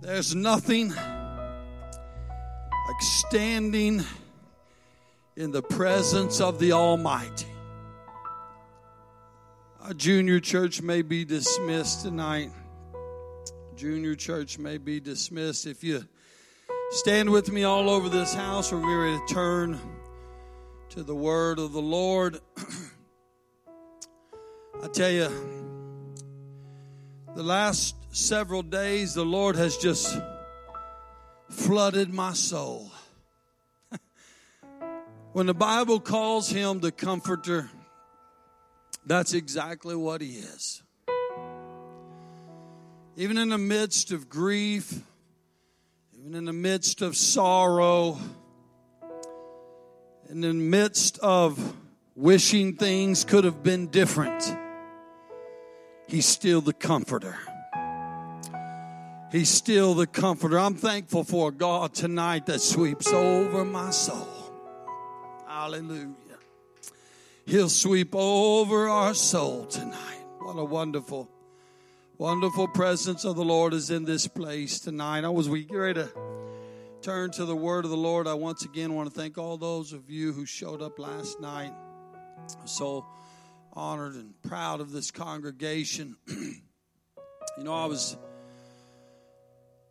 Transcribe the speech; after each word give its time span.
There's 0.00 0.34
nothing 0.34 0.88
like 0.94 1.02
standing 3.00 4.02
in 5.36 5.50
the 5.50 5.60
presence 5.60 6.40
of 6.40 6.58
the 6.58 6.72
Almighty. 6.72 7.44
Our 9.82 9.92
junior 9.92 10.40
church 10.40 10.80
may 10.80 11.02
be 11.02 11.26
dismissed 11.26 12.00
tonight. 12.02 12.50
Junior 13.76 14.14
church 14.14 14.58
may 14.58 14.78
be 14.78 15.00
dismissed. 15.00 15.66
If 15.66 15.84
you 15.84 16.02
stand 16.92 17.28
with 17.28 17.52
me 17.52 17.64
all 17.64 17.90
over 17.90 18.08
this 18.08 18.32
house, 18.32 18.72
we're 18.72 19.04
ready 19.04 19.18
to 19.18 19.34
turn 19.34 19.78
to 20.90 21.02
the 21.02 21.14
word 21.14 21.58
of 21.58 21.72
the 21.72 21.82
Lord. 21.82 22.40
I 24.82 24.88
tell 24.88 25.10
you, 25.10 25.28
the 27.34 27.42
last 27.42 27.99
several 28.10 28.62
days, 28.62 29.14
the 29.14 29.24
Lord 29.24 29.56
has 29.56 29.76
just 29.76 30.20
flooded 31.48 32.12
my 32.12 32.32
soul. 32.32 32.90
when 35.32 35.46
the 35.46 35.54
Bible 35.54 36.00
calls 36.00 36.50
him 36.50 36.80
the 36.80 36.92
comforter, 36.92 37.70
that's 39.06 39.32
exactly 39.32 39.94
what 39.94 40.20
he 40.20 40.38
is. 40.38 40.82
Even 43.16 43.38
in 43.38 43.48
the 43.48 43.58
midst 43.58 44.12
of 44.12 44.28
grief, 44.28 45.02
even 46.18 46.34
in 46.34 46.44
the 46.44 46.52
midst 46.52 47.02
of 47.02 47.16
sorrow, 47.16 48.18
in 50.28 50.40
the 50.40 50.52
midst 50.52 51.18
of 51.18 51.76
wishing 52.14 52.76
things 52.76 53.24
could 53.24 53.44
have 53.44 53.62
been 53.62 53.88
different, 53.88 54.56
he's 56.06 56.26
still 56.26 56.60
the 56.60 56.72
comforter. 56.72 57.36
He's 59.30 59.48
still 59.48 59.94
the 59.94 60.08
comforter. 60.08 60.58
I'm 60.58 60.74
thankful 60.74 61.22
for 61.22 61.52
God 61.52 61.94
tonight 61.94 62.46
that 62.46 62.60
sweeps 62.60 63.12
over 63.12 63.64
my 63.64 63.90
soul. 63.90 64.26
Hallelujah. 65.46 66.14
He'll 67.46 67.68
sweep 67.68 68.14
over 68.14 68.88
our 68.88 69.14
soul 69.14 69.66
tonight. 69.66 70.24
What 70.40 70.54
a 70.54 70.64
wonderful, 70.64 71.30
wonderful 72.18 72.66
presence 72.68 73.24
of 73.24 73.36
the 73.36 73.44
Lord 73.44 73.72
is 73.72 73.90
in 73.90 74.04
this 74.04 74.26
place 74.26 74.80
tonight. 74.80 75.22
I 75.22 75.28
was 75.28 75.48
we 75.48 75.64
get 75.64 75.76
ready 75.76 76.02
to 76.02 76.10
turn 77.00 77.30
to 77.32 77.44
the 77.44 77.56
word 77.56 77.84
of 77.84 77.90
the 77.92 77.96
Lord. 77.96 78.26
I 78.26 78.34
once 78.34 78.64
again 78.64 78.94
want 78.94 79.12
to 79.12 79.14
thank 79.14 79.38
all 79.38 79.56
those 79.56 79.92
of 79.92 80.10
you 80.10 80.32
who 80.32 80.44
showed 80.44 80.82
up 80.82 80.98
last 80.98 81.40
night. 81.40 81.72
I'm 82.60 82.66
so 82.66 83.06
honored 83.74 84.14
and 84.14 84.34
proud 84.42 84.80
of 84.80 84.90
this 84.90 85.12
congregation. 85.12 86.16
you 86.26 86.62
know, 87.58 87.74
I 87.74 87.86
was 87.86 88.16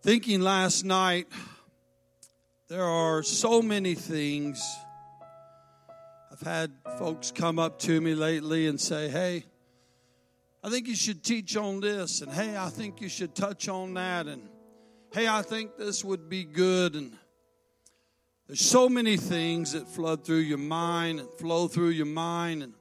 thinking 0.02 0.40
last 0.40 0.86
night, 0.86 1.28
there 2.70 2.86
are 2.86 3.22
so 3.22 3.62
many 3.62 3.96
things. 3.96 4.64
I've 6.32 6.40
had 6.42 6.72
folks 6.98 7.32
come 7.32 7.60
up 7.60 7.80
to 7.80 8.00
me 8.00 8.16
lately 8.16 8.68
and 8.68 8.80
say, 8.80 9.10
hey, 9.10 9.44
I 10.64 10.70
think 10.70 10.88
you 10.88 10.96
should 10.96 11.24
teach 11.24 11.58
on 11.58 11.82
this, 11.82 12.22
and 12.22 12.32
hey, 12.32 12.56
I 12.58 12.70
think 12.70 13.02
you 13.02 13.10
should 13.10 13.36
touch 13.36 13.68
on 13.68 13.94
that, 13.96 14.28
and 14.28 14.42
hey, 15.14 15.28
I 15.28 15.42
think 15.42 15.78
this 15.78 16.04
would 16.04 16.30
be 16.30 16.44
good. 16.44 16.96
And 16.96 17.18
there's 18.48 18.62
so 18.62 18.88
many 18.88 19.18
things 19.18 19.74
that 19.74 19.88
flood 19.88 20.26
through 20.26 20.38
your 20.38 20.58
mind 20.58 21.20
and 21.20 21.30
flow 21.34 21.68
through 21.68 21.90
your 21.90 22.06
mind, 22.06 22.64
and 22.64 22.74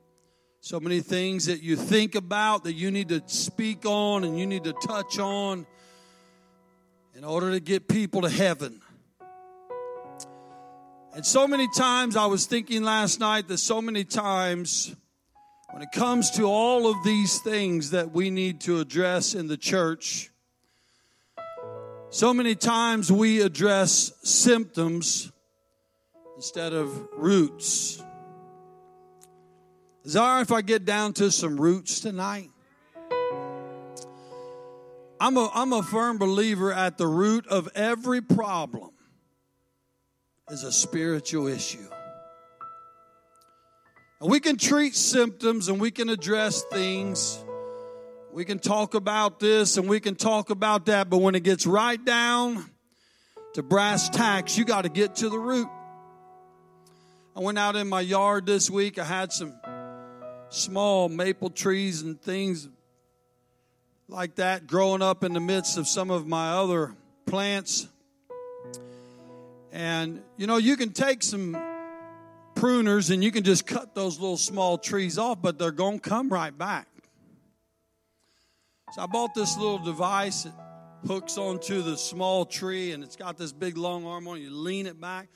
so 0.61 0.79
many 0.79 1.01
things 1.01 1.47
that 1.47 1.63
you 1.63 1.77
think 1.77 2.15
about 2.15 2.65
that 2.65 2.75
you 2.75 2.91
need 2.91 3.09
to 3.09 3.23
speak 3.27 3.87
on 3.87 4.25
and 4.25 4.39
you 4.39 4.47
need 4.47 4.65
to 4.65 4.73
touch 4.73 5.19
on 5.19 5.67
in 7.19 7.25
order 7.25 7.51
to 7.51 7.59
get 7.59 7.89
people 7.89 8.23
to 8.23 8.29
heaven. 8.29 8.81
And 11.13 11.27
so 11.27 11.49
many 11.49 11.67
times, 11.67 12.17
I 12.17 12.27
was 12.27 12.47
thinking 12.47 12.85
last 12.85 13.19
night 13.19 13.49
that 13.49 13.59
so 13.59 13.83
many 13.83 14.05
times, 14.05 14.95
when 15.73 15.83
it 15.83 15.91
comes 15.91 16.31
to 16.33 16.45
all 16.45 16.89
of 16.89 17.03
these 17.03 17.41
things 17.41 17.91
that 17.91 18.13
we 18.13 18.31
need 18.31 18.61
to 18.63 18.79
address 18.79 19.35
in 19.35 19.49
the 19.49 19.57
church, 19.57 20.31
so 22.11 22.33
many 22.33 22.55
times 22.55 23.11
we 23.11 23.41
address 23.41 24.13
symptoms 24.23 25.33
instead 26.37 26.73
of 26.73 27.09
roots. 27.17 28.01
It 30.05 30.15
if 30.15 30.53
I 30.53 30.63
get 30.63 30.85
down 30.85 31.15
to 31.15 31.33
some 31.33 31.61
roots 31.61 31.99
tonight? 31.99 32.51
I'm 35.21 35.37
a, 35.37 35.51
I'm 35.53 35.73
a 35.73 35.83
firm 35.83 36.19
believer 36.19 36.73
at 36.73 36.97
the 36.97 37.07
root 37.07 37.47
of 37.49 37.69
every 37.75 38.21
problem 38.21 38.91
is 40.49 40.63
a 40.63 40.73
spiritual 40.73 41.49
issue. 41.49 41.89
And 44.21 44.31
we 44.31 44.41
can 44.41 44.57
treat 44.57 44.95
symptoms 44.95 45.69
and 45.69 45.81
we 45.81 45.91
can 45.91 46.09
address 46.09 46.63
things. 46.71 47.43
We 48.33 48.45
can 48.45 48.59
talk 48.59 48.95
about 48.95 49.41
this 49.41 49.77
and 49.77 49.89
we 49.89 50.01
can 50.01 50.15
talk 50.15 50.51
about 50.51 50.87
that, 50.87 51.11
but 51.11 51.19
when 51.19 51.35
it 51.35 51.43
gets 51.43 51.67
right 51.67 52.03
down 52.03 52.65
to 53.55 53.63
brass 53.63 54.09
tacks, 54.09 54.57
you 54.57 54.65
got 54.65 54.83
to 54.83 54.89
get 54.89 55.17
to 55.17 55.29
the 55.29 55.39
root. 55.39 55.69
I 57.35 57.41
went 57.41 57.59
out 57.59 57.77
in 57.77 57.89
my 57.89 58.01
yard 58.01 58.47
this 58.47 58.71
week. 58.71 58.99
I 58.99 59.05
had 59.05 59.33
some 59.33 59.55
small 60.51 61.09
maple 61.09 61.51
trees 61.51 62.03
and 62.03 62.21
things 62.21 62.69
like 64.09 64.37
that 64.37 64.67
growing 64.67 65.03
up 65.03 65.23
in 65.23 65.35
the 65.35 65.41
midst 65.41 65.77
of 65.77 65.87
some 65.87 66.11
of 66.11 66.27
my 66.27 66.53
other 66.53 66.95
plants. 67.27 67.87
And 69.71 70.23
you 70.37 70.47
know, 70.47 70.57
you 70.57 70.77
can 70.77 70.93
take 70.93 71.23
some 71.23 71.57
pruners 72.55 73.11
and 73.13 73.23
you 73.23 73.31
can 73.31 73.45
just 73.45 73.67
cut 73.67 73.95
those 73.95 74.19
little 74.19 74.39
small 74.39 74.79
trees 74.79 75.19
off, 75.19 75.43
but 75.43 75.59
they're 75.59 75.71
going 75.71 76.01
to 76.01 76.09
come 76.09 76.31
right 76.31 76.57
back. 76.57 76.89
So 78.95 79.03
I 79.03 79.07
bought 79.07 79.35
this 79.35 79.57
little 79.59 79.79
device 79.79 80.45
that 80.45 80.55
hooks 81.07 81.37
onto 81.37 81.83
the 81.83 81.97
small 81.99 82.47
tree 82.47 82.93
and 82.93 83.05
it's 83.05 83.17
got 83.17 83.37
this 83.37 83.53
big 83.53 83.77
long 83.77 84.07
arm 84.07 84.27
on 84.27 84.39
it. 84.39 84.41
You 84.41 84.51
lean 84.51 84.87
it 84.87 84.99
back 84.99 85.29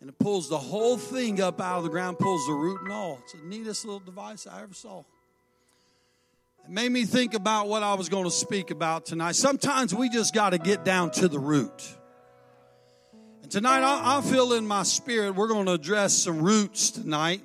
and 0.00 0.08
it 0.08 0.18
pulls 0.20 0.48
the 0.48 0.58
whole 0.58 0.96
thing 0.96 1.40
up 1.40 1.60
out 1.60 1.78
of 1.78 1.84
the 1.84 1.90
ground, 1.90 2.20
pulls 2.20 2.46
the 2.46 2.52
root 2.52 2.80
and 2.82 2.92
all. 2.92 3.18
It's 3.24 3.32
the 3.32 3.40
neatest 3.40 3.84
little 3.84 4.00
device 4.00 4.46
I 4.46 4.62
ever 4.62 4.72
saw. 4.72 5.02
It 6.64 6.70
made 6.70 6.92
me 6.92 7.04
think 7.04 7.34
about 7.34 7.68
what 7.68 7.82
I 7.82 7.94
was 7.94 8.08
going 8.08 8.24
to 8.24 8.30
speak 8.30 8.70
about 8.70 9.06
tonight. 9.06 9.36
Sometimes 9.36 9.94
we 9.94 10.08
just 10.08 10.34
got 10.34 10.50
to 10.50 10.58
get 10.58 10.84
down 10.84 11.10
to 11.12 11.28
the 11.28 11.38
root. 11.38 11.96
And 13.42 13.50
tonight, 13.50 13.82
I, 13.82 14.18
I 14.18 14.20
feel 14.20 14.52
in 14.52 14.66
my 14.66 14.82
spirit 14.82 15.34
we're 15.34 15.48
going 15.48 15.66
to 15.66 15.72
address 15.72 16.14
some 16.14 16.42
roots 16.42 16.90
tonight. 16.90 17.42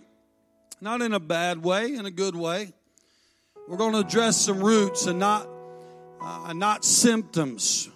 Not 0.82 1.02
in 1.02 1.14
a 1.14 1.20
bad 1.20 1.64
way, 1.64 1.96
in 1.96 2.06
a 2.06 2.12
good 2.12 2.36
way. 2.36 2.74
We're 3.68 3.78
going 3.78 3.94
to 3.94 4.00
address 4.00 4.38
some 4.38 4.60
roots 4.62 5.08
and 5.08 5.18
not, 5.18 5.50
uh, 6.22 6.54
not 6.54 6.86
symptoms. 6.86 7.90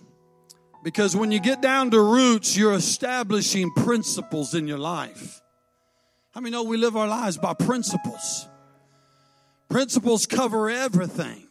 Because 0.84 1.16
when 1.16 1.32
you 1.32 1.40
get 1.40 1.62
down 1.62 1.92
to 1.92 2.02
roots, 2.02 2.58
you're 2.58 2.74
establishing 2.74 3.72
principles 3.74 4.56
in 4.56 4.68
your 4.68 4.78
life. 4.78 5.42
How 6.32 6.42
many 6.42 6.52
know 6.52 6.64
we 6.64 6.78
live 6.78 6.96
our 6.96 7.08
lives 7.08 7.38
by 7.38 7.54
principles? 7.54 8.48
Principles 9.70 10.26
cover 10.26 10.70
everything. 10.70 11.48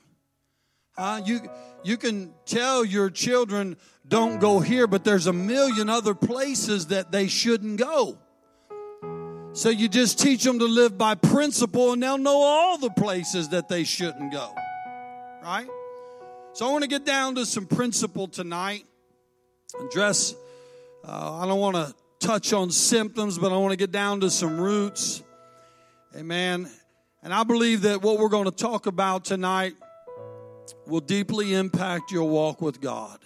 Uh, 0.97 1.21
you, 1.25 1.41
you 1.84 1.97
can 1.97 2.34
tell 2.45 2.84
your 2.84 3.11
children, 3.11 3.77
don't 4.06 4.41
go 4.41 4.59
here, 4.59 4.87
but 4.87 5.05
there's 5.05 5.29
a 5.29 5.33
million 5.33 5.89
other 5.89 6.15
places 6.15 6.89
that 6.89 7.12
they 7.12 7.28
shouldn't 7.28 7.78
go. 7.78 8.19
So 9.53 9.71
you 9.71 9.89
just 9.89 10.19
teach 10.19 10.45
them 10.45 10.59
to 10.59 10.65
live 10.65 10.99
by 10.99 11.15
principle 11.15 11.93
and 11.93 12.03
they'll 12.03 12.19
know 12.19 12.43
all 12.43 12.78
the 12.78 12.91
places 12.91 13.51
that 13.51 13.69
they 13.69 13.84
shouldn't 13.84 14.33
go. 14.33 14.55
Right? 15.43 15.69
So 16.53 16.69
I 16.69 16.73
want 16.73 16.83
to 16.83 16.89
get 16.89 17.05
down 17.05 17.37
to 17.37 17.47
some 17.47 17.67
principle 17.67 18.27
tonight. 18.27 18.84
Address, 19.81 20.34
uh, 21.04 21.41
I 21.41 21.47
don't 21.47 21.60
want 21.60 21.77
to 21.77 21.95
touch 22.19 22.53
on 22.53 22.71
symptoms, 22.71 23.39
but 23.39 23.53
I 23.53 23.57
want 23.57 23.71
to 23.72 23.77
get 23.77 23.92
down 23.92 24.21
to 24.21 24.31
some 24.31 24.60
roots. 24.60 25.22
Amen. 26.16 26.69
And 27.22 27.34
I 27.34 27.42
believe 27.44 27.82
that 27.82 28.03
what 28.03 28.18
we're 28.18 28.28
going 28.28 28.44
to 28.44 28.50
talk 28.50 28.86
about 28.86 29.24
tonight 29.24 29.74
will 30.86 31.00
deeply 31.00 31.54
impact 31.54 32.12
your 32.12 32.28
walk 32.28 32.60
with 32.60 32.80
God. 32.80 33.18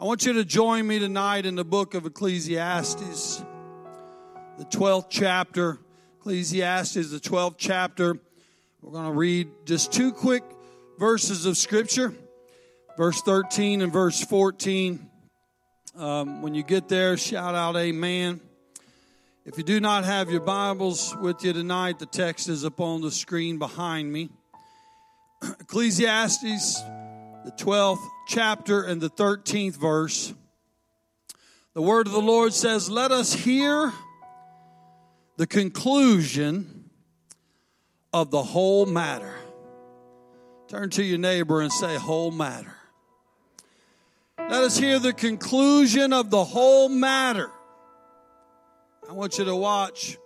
I 0.00 0.04
want 0.04 0.26
you 0.26 0.32
to 0.34 0.44
join 0.44 0.86
me 0.86 0.98
tonight 0.98 1.46
in 1.46 1.54
the 1.54 1.64
book 1.64 1.94
of 1.94 2.06
Ecclesiastes, 2.06 3.44
the 4.58 4.64
12th 4.64 5.06
chapter. 5.10 5.78
Ecclesiastes, 6.20 7.10
the 7.10 7.20
12th 7.20 7.56
chapter. 7.58 8.18
We're 8.80 8.92
going 8.92 9.06
to 9.06 9.12
read 9.12 9.48
just 9.64 9.92
two 9.92 10.12
quick 10.12 10.42
verses 10.98 11.46
of 11.46 11.56
Scripture 11.56 12.14
verse 12.96 13.20
13 13.22 13.82
and 13.82 13.92
verse 13.92 14.22
14. 14.24 15.08
Um, 15.96 16.42
when 16.42 16.54
you 16.54 16.62
get 16.62 16.88
there, 16.88 17.16
shout 17.16 17.54
out, 17.54 17.76
Amen. 17.76 18.40
If 19.44 19.58
you 19.58 19.64
do 19.64 19.80
not 19.80 20.04
have 20.04 20.30
your 20.30 20.40
Bibles 20.40 21.16
with 21.16 21.42
you 21.42 21.52
tonight, 21.52 21.98
the 21.98 22.06
text 22.06 22.48
is 22.48 22.64
up 22.64 22.80
on 22.80 23.00
the 23.00 23.10
screen 23.10 23.58
behind 23.58 24.12
me. 24.12 24.30
Ecclesiastes 25.42 26.80
the 27.44 27.50
12th 27.58 28.06
chapter 28.28 28.84
and 28.84 29.00
the 29.00 29.10
13th 29.10 29.76
verse. 29.76 30.32
The 31.74 31.82
word 31.82 32.06
of 32.06 32.12
the 32.12 32.20
Lord 32.20 32.52
says, 32.52 32.88
Let 32.88 33.10
us 33.10 33.32
hear 33.32 33.92
the 35.38 35.48
conclusion 35.48 36.88
of 38.12 38.30
the 38.30 38.44
whole 38.44 38.86
matter. 38.86 39.34
Turn 40.68 40.88
to 40.90 41.02
your 41.02 41.18
neighbor 41.18 41.62
and 41.62 41.72
say, 41.72 41.96
Whole 41.96 42.30
matter. 42.30 42.76
Let 44.38 44.62
us 44.62 44.78
hear 44.78 45.00
the 45.00 45.12
conclusion 45.12 46.12
of 46.12 46.30
the 46.30 46.44
whole 46.44 46.88
matter. 46.88 47.50
I 49.08 49.12
want 49.12 49.38
you 49.38 49.44
to 49.46 49.56
watch 49.56 50.16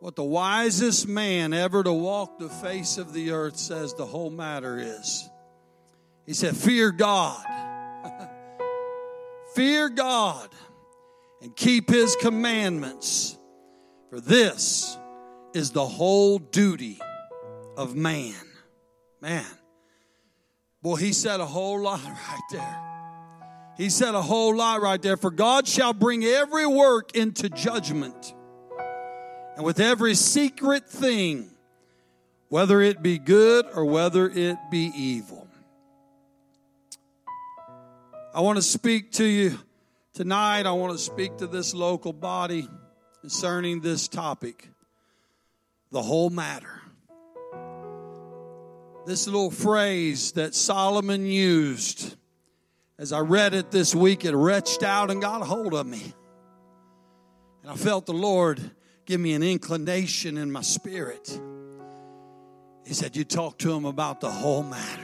what 0.00 0.14
the 0.14 0.24
wisest 0.24 1.08
man 1.08 1.52
ever 1.52 1.82
to 1.82 1.92
walk 1.92 2.38
the 2.38 2.48
face 2.48 2.98
of 2.98 3.12
the 3.12 3.32
earth 3.32 3.56
says 3.56 3.94
the 3.94 4.06
whole 4.06 4.30
matter 4.30 4.78
is. 4.78 5.28
He 6.26 6.34
said, 6.34 6.56
Fear 6.56 6.92
God. 6.92 7.44
Fear 9.54 9.88
God 9.88 10.48
and 11.42 11.54
keep 11.56 11.90
his 11.90 12.16
commandments, 12.16 13.36
for 14.10 14.20
this 14.20 14.96
is 15.54 15.72
the 15.72 15.86
whole 15.86 16.38
duty 16.38 17.00
of 17.76 17.96
man. 17.96 18.34
Man. 19.20 19.44
Boy, 20.82 20.96
he 20.96 21.12
said 21.12 21.40
a 21.40 21.46
whole 21.46 21.80
lot 21.80 22.04
right 22.04 22.40
there. 22.52 22.97
He 23.78 23.90
said 23.90 24.16
a 24.16 24.22
whole 24.22 24.56
lot 24.56 24.82
right 24.82 25.00
there. 25.00 25.16
For 25.16 25.30
God 25.30 25.68
shall 25.68 25.92
bring 25.92 26.24
every 26.24 26.66
work 26.66 27.14
into 27.16 27.48
judgment 27.48 28.34
and 29.56 29.64
with 29.64 29.78
every 29.78 30.16
secret 30.16 30.88
thing, 30.88 31.48
whether 32.48 32.80
it 32.80 33.02
be 33.02 33.18
good 33.18 33.66
or 33.72 33.84
whether 33.84 34.28
it 34.28 34.58
be 34.68 34.90
evil. 34.96 35.46
I 38.34 38.40
want 38.40 38.56
to 38.56 38.62
speak 38.62 39.12
to 39.12 39.24
you 39.24 39.58
tonight. 40.12 40.66
I 40.66 40.72
want 40.72 40.92
to 40.92 40.98
speak 40.98 41.38
to 41.38 41.46
this 41.46 41.72
local 41.72 42.12
body 42.12 42.68
concerning 43.20 43.80
this 43.80 44.08
topic 44.08 44.68
the 45.92 46.02
whole 46.02 46.30
matter. 46.30 46.82
This 49.06 49.26
little 49.26 49.50
phrase 49.50 50.32
that 50.32 50.54
Solomon 50.54 51.26
used, 51.26 52.16
as 52.98 53.12
I 53.12 53.20
read 53.20 53.54
it 53.54 53.70
this 53.70 53.94
week, 53.94 54.24
it 54.24 54.34
reached 54.34 54.82
out 54.82 55.10
and 55.10 55.22
got 55.22 55.40
a 55.40 55.44
hold 55.44 55.72
of 55.72 55.86
me. 55.86 56.12
And 57.62 57.70
I 57.70 57.76
felt 57.76 58.06
the 58.06 58.12
Lord 58.12 58.60
give 59.06 59.20
me 59.20 59.34
an 59.34 59.42
inclination 59.42 60.36
in 60.36 60.50
my 60.50 60.62
spirit. 60.62 61.40
He 62.84 62.94
said, 62.94 63.16
You 63.16 63.24
talk 63.24 63.58
to 63.58 63.72
him 63.72 63.84
about 63.84 64.20
the 64.20 64.30
whole 64.30 64.64
matter. 64.64 65.02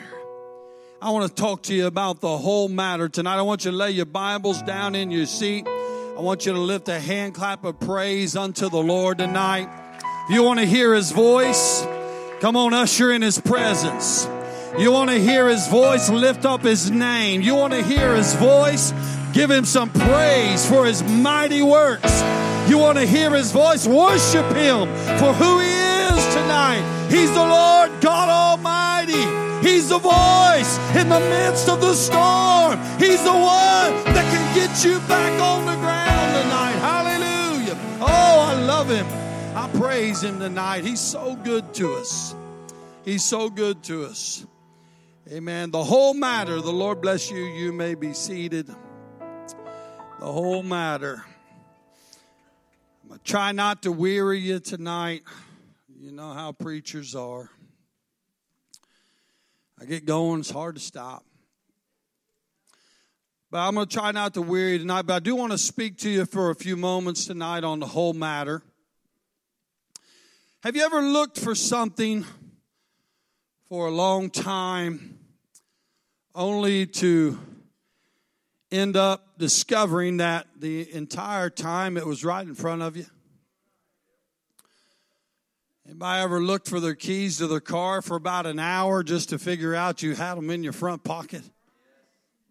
I 1.01 1.11
want 1.11 1.29
to 1.29 1.35
talk 1.41 1.65
to 1.65 1.75
you 1.75 1.87
about 1.87 2.21
the 2.21 2.37
whole 2.37 2.69
matter 2.69 3.09
tonight. 3.09 3.37
I 3.37 3.43
want 3.43 3.65
you 3.65 3.71
to 3.71 3.77
lay 3.77 3.91
your 3.91 4.07
Bibles 4.07 4.63
down 4.63 4.95
in 4.95 5.11
your 5.11 5.27
seat. 5.27 5.67
I 5.67 6.21
want 6.21 6.47
you 6.47 6.53
to 6.53 6.61
lift 6.61 6.89
a 6.89 6.99
hand 6.99 7.35
clap 7.35 7.65
of 7.65 7.79
praise 7.79 8.37
unto 8.37 8.71
the 8.71 8.79
Lord 8.79 9.19
tonight. 9.19 9.69
If 10.25 10.35
you 10.35 10.43
want 10.43 10.61
to 10.61 10.67
hear 10.67 10.95
his 10.95 11.13
voice, 11.13 11.87
come 12.41 12.57
on, 12.57 12.73
usher 12.73 13.13
in 13.13 13.21
his 13.21 13.39
presence. 13.39 14.27
You 14.77 14.91
want 14.91 15.11
to 15.11 15.21
hear 15.21 15.49
his 15.49 15.69
voice, 15.69 16.11
lift 16.11 16.45
up 16.45 16.63
his 16.63 16.91
name. 16.91 17.43
You 17.43 17.55
want 17.55 17.73
to 17.75 17.83
hear 17.83 18.17
his 18.17 18.35
voice, 18.35 18.93
give 19.33 19.49
him 19.49 19.65
some 19.65 19.89
praise 19.89 20.69
for 20.69 20.85
his 20.85 21.03
mighty 21.03 21.63
works. 21.63 22.23
You 22.69 22.79
want 22.79 22.99
to 22.99 23.07
hear 23.07 23.31
his 23.31 23.53
voice? 23.53 23.87
Worship 23.87 24.47
him 24.57 24.89
for 25.19 25.33
who 25.33 25.61
he 25.61 25.69
is 25.69 26.35
tonight. 26.35 26.83
He's 27.09 27.31
the 27.31 27.45
Lord 27.45 28.01
God 28.01 28.29
Almighty. 28.29 29.23
He's 29.67 29.91
the 29.91 29.99
voice 29.99 30.79
in 30.97 31.09
the 31.09 31.21
midst 31.21 31.69
of 31.69 31.81
the 31.81 31.95
storm. 31.95 32.79
He's 32.99 33.23
the 33.23 33.33
one 33.33 33.95
that 34.13 34.27
can 34.33 34.55
get 34.57 34.85
you 34.85 34.99
back 35.07 35.41
on 35.41 35.67
the 35.67 35.77
ground 35.77 36.43
tonight. 36.43 36.79
Hallelujah. 36.81 37.79
Oh, 38.01 38.07
I 38.07 38.61
love 38.61 38.89
him. 38.89 39.07
I 39.57 39.69
praise 39.79 40.25
him 40.25 40.41
tonight. 40.41 40.85
He's 40.85 41.01
so 41.01 41.37
good 41.37 41.73
to 41.75 41.95
us. 41.95 42.35
He's 43.05 43.23
so 43.23 43.51
good 43.51 43.83
to 43.85 44.07
us. 44.07 44.45
Amen. 45.33 45.71
The 45.71 45.83
whole 45.83 46.13
matter, 46.13 46.61
the 46.61 46.71
Lord 46.71 47.01
bless 47.01 47.31
you. 47.31 47.39
You 47.39 47.73
may 47.73 47.95
be 47.95 48.13
seated. 48.13 48.67
The 48.67 48.77
whole 50.21 50.63
matter. 50.63 51.25
I'm 53.03 53.09
going 53.09 53.21
to 53.21 53.25
try 53.25 53.53
not 53.53 53.85
to 53.85 53.93
weary 53.93 54.41
you 54.41 54.61
tonight. 54.61 55.23
You 55.99 56.13
know 56.13 56.35
how 56.35 56.53
preachers 56.53 57.15
are. 57.15 57.49
I 59.81 59.87
get 59.87 60.05
going, 60.05 60.41
it's 60.41 60.51
hard 60.51 60.75
to 60.75 60.81
stop. 60.83 61.25
But 63.51 63.67
I'm 63.67 63.77
going 63.77 63.87
to 63.87 63.95
try 63.95 64.13
not 64.13 64.35
to 64.35 64.43
weary 64.43 64.79
tonight. 64.79 65.07
But 65.07 65.15
I 65.15 65.19
do 65.21 65.35
want 65.37 65.53
to 65.53 65.59
speak 65.59 65.97
to 65.99 66.11
you 66.11 66.27
for 66.27 66.51
a 66.51 66.55
few 66.55 66.77
moments 66.77 67.25
tonight 67.25 67.65
on 67.65 67.81
the 67.81 67.87
whole 67.87 68.13
matter. 68.13 68.63
Have 70.63 70.77
you 70.77 70.83
ever 70.83 71.01
looked 71.01 71.41
for 71.41 71.55
something 71.55 72.27
for 73.75 73.89
a 73.89 73.91
long 73.91 74.31
time 74.31 75.19
only 76.33 76.87
to 76.87 77.37
end 78.71 78.97
up 78.97 79.37
discovering 79.37 80.19
that 80.19 80.47
the 80.57 80.95
entire 80.95 81.51
time 81.51 81.97
it 81.97 82.07
was 82.07 82.25
right 82.25 82.47
in 82.47 82.55
front 82.55 82.83
of 82.83 82.97
you? 82.97 83.05
Anybody 85.85 86.23
ever 86.23 86.41
looked 86.41 86.69
for 86.69 86.79
their 86.79 86.95
keys 86.95 87.39
to 87.39 87.49
their 87.49 87.59
car 87.59 88.01
for 88.01 88.15
about 88.15 88.47
an 88.47 88.61
hour 88.61 89.03
just 89.03 89.31
to 89.31 89.41
figure 89.41 89.75
out 89.75 90.05
you 90.05 90.15
had 90.15 90.37
them 90.37 90.51
in 90.51 90.63
your 90.63 90.73
front 90.73 91.03
pocket? 91.03 91.43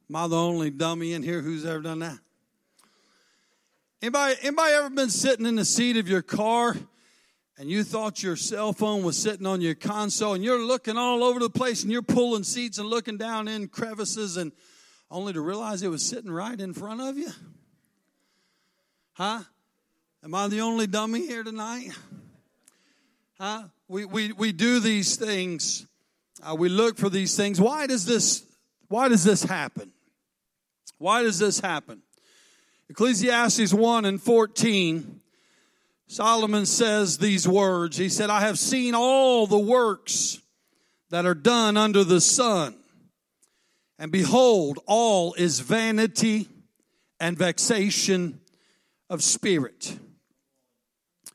Am 0.09 0.15
I 0.17 0.27
the 0.27 0.35
only 0.35 0.71
dummy 0.71 1.13
in 1.13 1.23
here 1.23 1.39
who's 1.39 1.65
ever 1.65 1.79
done 1.79 1.99
that? 1.99 2.19
Anybody, 4.01 4.35
anybody 4.41 4.73
ever 4.73 4.89
been 4.89 5.09
sitting 5.09 5.45
in 5.45 5.55
the 5.55 5.63
seat 5.63 5.95
of 5.95 6.09
your 6.09 6.21
car 6.21 6.75
and 7.63 7.71
you 7.71 7.85
thought 7.85 8.21
your 8.21 8.35
cell 8.35 8.73
phone 8.73 9.03
was 9.03 9.17
sitting 9.17 9.45
on 9.45 9.61
your 9.61 9.73
console 9.73 10.33
and 10.33 10.43
you're 10.43 10.61
looking 10.61 10.97
all 10.97 11.23
over 11.23 11.39
the 11.39 11.49
place 11.49 11.81
and 11.83 11.89
you're 11.93 12.01
pulling 12.01 12.43
seats 12.43 12.77
and 12.77 12.89
looking 12.89 13.15
down 13.15 13.47
in 13.47 13.69
crevices 13.69 14.35
and 14.35 14.51
only 15.09 15.31
to 15.31 15.39
realize 15.39 15.81
it 15.81 15.87
was 15.87 16.03
sitting 16.03 16.29
right 16.29 16.59
in 16.59 16.73
front 16.73 16.99
of 16.99 17.17
you? 17.17 17.29
Huh? 19.13 19.43
Am 20.25 20.35
I 20.35 20.49
the 20.49 20.59
only 20.59 20.87
dummy 20.87 21.25
here 21.25 21.41
tonight? 21.41 21.91
Huh? 23.39 23.63
We, 23.87 24.03
we, 24.03 24.33
we 24.33 24.51
do 24.51 24.81
these 24.81 25.15
things. 25.15 25.87
Uh, 26.45 26.55
we 26.55 26.67
look 26.67 26.97
for 26.97 27.09
these 27.09 27.37
things. 27.37 27.61
Why 27.61 27.87
does 27.87 28.05
this, 28.05 28.43
why 28.89 29.07
does 29.07 29.23
this 29.23 29.41
happen? 29.41 29.93
Why 30.97 31.21
does 31.23 31.39
this 31.39 31.61
happen? 31.61 32.01
Ecclesiastes 32.89 33.73
1 33.73 34.03
and 34.03 34.21
14, 34.21 35.21
Solomon 36.13 36.65
says 36.65 37.17
these 37.17 37.47
words. 37.47 37.97
He 37.97 38.09
said, 38.09 38.29
I 38.29 38.41
have 38.41 38.59
seen 38.59 38.93
all 38.95 39.47
the 39.47 39.57
works 39.57 40.39
that 41.09 41.25
are 41.25 41.33
done 41.33 41.77
under 41.77 42.03
the 42.03 42.21
sun 42.21 42.75
and 44.03 44.11
behold, 44.11 44.79
all 44.85 45.33
is 45.35 45.59
vanity 45.59 46.49
and 47.19 47.37
vexation 47.37 48.41
of 49.09 49.23
spirit. 49.23 49.97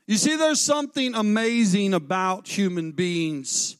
You 0.07 0.17
see, 0.17 0.35
there's 0.35 0.61
something 0.61 1.15
amazing 1.15 1.93
about 1.93 2.47
human 2.47 2.91
beings. 2.91 3.77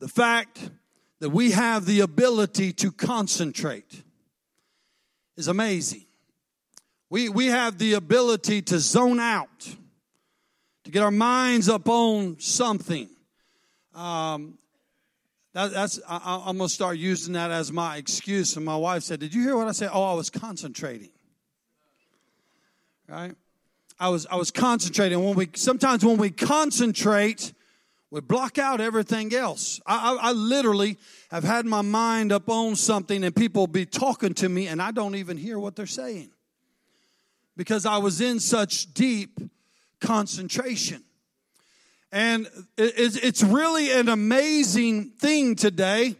The 0.00 0.08
fact 0.08 0.70
that 1.20 1.30
we 1.30 1.52
have 1.52 1.86
the 1.86 2.00
ability 2.00 2.72
to 2.74 2.92
concentrate 2.92 4.02
is 5.36 5.48
amazing. 5.48 6.04
We, 7.14 7.28
we 7.28 7.46
have 7.46 7.78
the 7.78 7.92
ability 7.94 8.62
to 8.62 8.80
zone 8.80 9.20
out, 9.20 9.68
to 10.82 10.90
get 10.90 11.00
our 11.00 11.12
minds 11.12 11.68
up 11.68 11.88
on 11.88 12.40
something. 12.40 13.08
Um, 13.94 14.58
that, 15.52 15.70
that's 15.70 16.00
I, 16.08 16.42
I'm 16.44 16.56
going 16.56 16.68
to 16.68 16.74
start 16.74 16.98
using 16.98 17.34
that 17.34 17.52
as 17.52 17.70
my 17.70 17.98
excuse. 17.98 18.56
And 18.56 18.64
my 18.64 18.74
wife 18.74 19.04
said, 19.04 19.20
"Did 19.20 19.32
you 19.32 19.44
hear 19.44 19.56
what 19.56 19.68
I 19.68 19.70
said? 19.70 19.90
Oh, 19.92 20.02
I 20.02 20.14
was 20.14 20.28
concentrating." 20.28 21.10
Right? 23.08 23.36
I 24.00 24.08
was 24.08 24.26
I 24.28 24.34
was 24.34 24.50
concentrating. 24.50 25.22
When 25.22 25.36
we 25.36 25.50
sometimes 25.54 26.04
when 26.04 26.16
we 26.16 26.30
concentrate, 26.30 27.52
we 28.10 28.22
block 28.22 28.58
out 28.58 28.80
everything 28.80 29.32
else. 29.32 29.80
I, 29.86 30.14
I, 30.14 30.30
I 30.30 30.32
literally 30.32 30.98
have 31.30 31.44
had 31.44 31.64
my 31.64 31.82
mind 31.82 32.32
up 32.32 32.48
on 32.48 32.74
something, 32.74 33.22
and 33.22 33.36
people 33.36 33.68
be 33.68 33.86
talking 33.86 34.34
to 34.34 34.48
me, 34.48 34.66
and 34.66 34.82
I 34.82 34.90
don't 34.90 35.14
even 35.14 35.36
hear 35.36 35.60
what 35.60 35.76
they're 35.76 35.86
saying 35.86 36.33
because 37.56 37.86
I 37.86 37.98
was 37.98 38.20
in 38.20 38.40
such 38.40 38.92
deep 38.94 39.38
concentration. 40.00 41.02
And 42.12 42.46
it's 42.76 43.42
really 43.42 43.90
an 43.90 44.08
amazing 44.08 45.10
thing 45.10 45.56
today. 45.56 46.14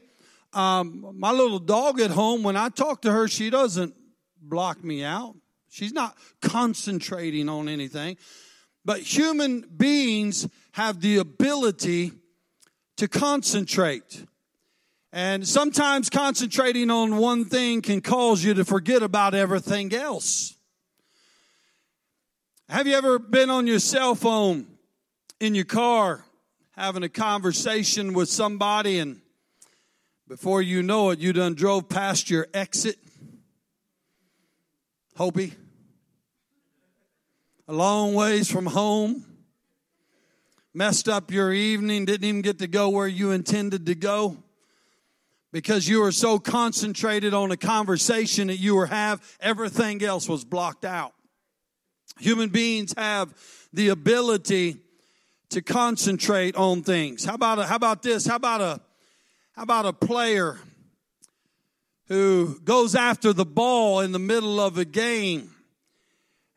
Um, 0.53 1.14
my 1.19 1.31
little 1.31 1.61
dog 1.61 2.00
at 2.00 2.11
home, 2.11 2.43
when 2.43 2.57
I 2.57 2.69
talk 2.69 3.03
to 3.03 3.12
her, 3.12 3.29
she 3.29 3.50
doesn't 3.50 3.95
block 4.41 4.83
me 4.83 5.05
out. 5.05 5.37
She's 5.71 5.93
not 5.93 6.17
concentrating 6.41 7.49
on 7.49 7.69
anything. 7.69 8.17
But 8.85 9.00
human 9.00 9.62
beings 9.76 10.49
have 10.73 11.00
the 11.00 11.19
ability 11.19 12.12
to 12.97 13.09
concentrate. 13.09 14.25
And 15.12 15.47
sometimes 15.47 16.11
concentrating 16.11 16.91
on 16.91 17.17
one 17.17 17.45
thing 17.45 17.83
can 17.83 18.00
cause 18.00 18.43
you 18.43 18.55
to 18.55 18.64
forget 18.64 19.03
about 19.03 19.35
everything 19.35 19.95
else. 19.95 20.53
Have 22.68 22.87
you 22.87 22.94
ever 22.94 23.18
been 23.18 23.50
on 23.50 23.66
your 23.66 23.78
cell 23.78 24.14
phone 24.14 24.66
in 25.38 25.54
your 25.54 25.66
car 25.66 26.25
having 26.71 27.02
a 27.02 27.11
conversation 27.11 28.14
with 28.14 28.30
somebody 28.30 28.99
and 28.99 29.21
before 30.26 30.62
you 30.62 30.83
know 30.83 31.11
it, 31.11 31.18
you 31.18 31.35
done 31.35 31.54
drove 31.54 31.90
past 31.90 32.30
your 32.30 32.47
exit? 32.54 32.97
Hopi. 35.14 35.52
A 37.68 37.75
long 37.75 38.14
ways 38.14 38.50
from 38.50 38.64
home. 38.64 39.26
Messed 40.73 41.06
up 41.06 41.30
your 41.30 41.52
evening, 41.52 42.06
didn't 42.06 42.25
even 42.26 42.40
get 42.40 42.59
to 42.61 42.66
go 42.66 42.88
where 42.88 43.06
you 43.06 43.30
intended 43.30 43.85
to 43.87 43.94
go 43.94 44.38
because 45.52 45.87
you 45.87 46.00
were 46.00 46.11
so 46.11 46.38
concentrated 46.38 47.35
on 47.35 47.52
a 47.52 47.59
conversation 47.59 48.47
that 48.47 48.56
you 48.56 48.75
were 48.75 48.87
have 48.87 49.23
everything 49.38 50.02
else 50.02 50.28
was 50.28 50.47
blocked 50.47 50.87
out 50.87 51.12
human 52.18 52.49
beings 52.49 52.94
have 52.97 53.35
the 53.73 53.88
ability 53.88 54.76
to 55.50 55.62
concentrate 55.62 56.56
on 56.56 56.83
things. 56.83 57.25
How 57.25 57.35
about 57.35 57.59
a, 57.59 57.66
how 57.66 57.76
about 57.76 58.02
this? 58.02 58.26
How 58.26 58.37
about 58.37 58.61
a 58.61 58.80
how 59.52 59.62
about 59.62 59.87
a 59.87 59.92
player 59.92 60.59
who 62.09 62.59
goes 62.64 62.97
after 62.97 63.33
the 63.33 63.44
ball 63.44 64.00
in 64.00 64.11
the 64.11 64.18
middle 64.18 64.61
of 64.61 64.78
a 64.78 64.85
game? 64.85 65.54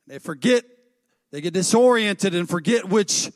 They 0.07 0.19
forget 0.19 0.63
they 1.31 1.41
get 1.41 1.53
disoriented 1.53 2.33
and 2.33 2.49
forget 2.49 2.85
which 2.85 3.29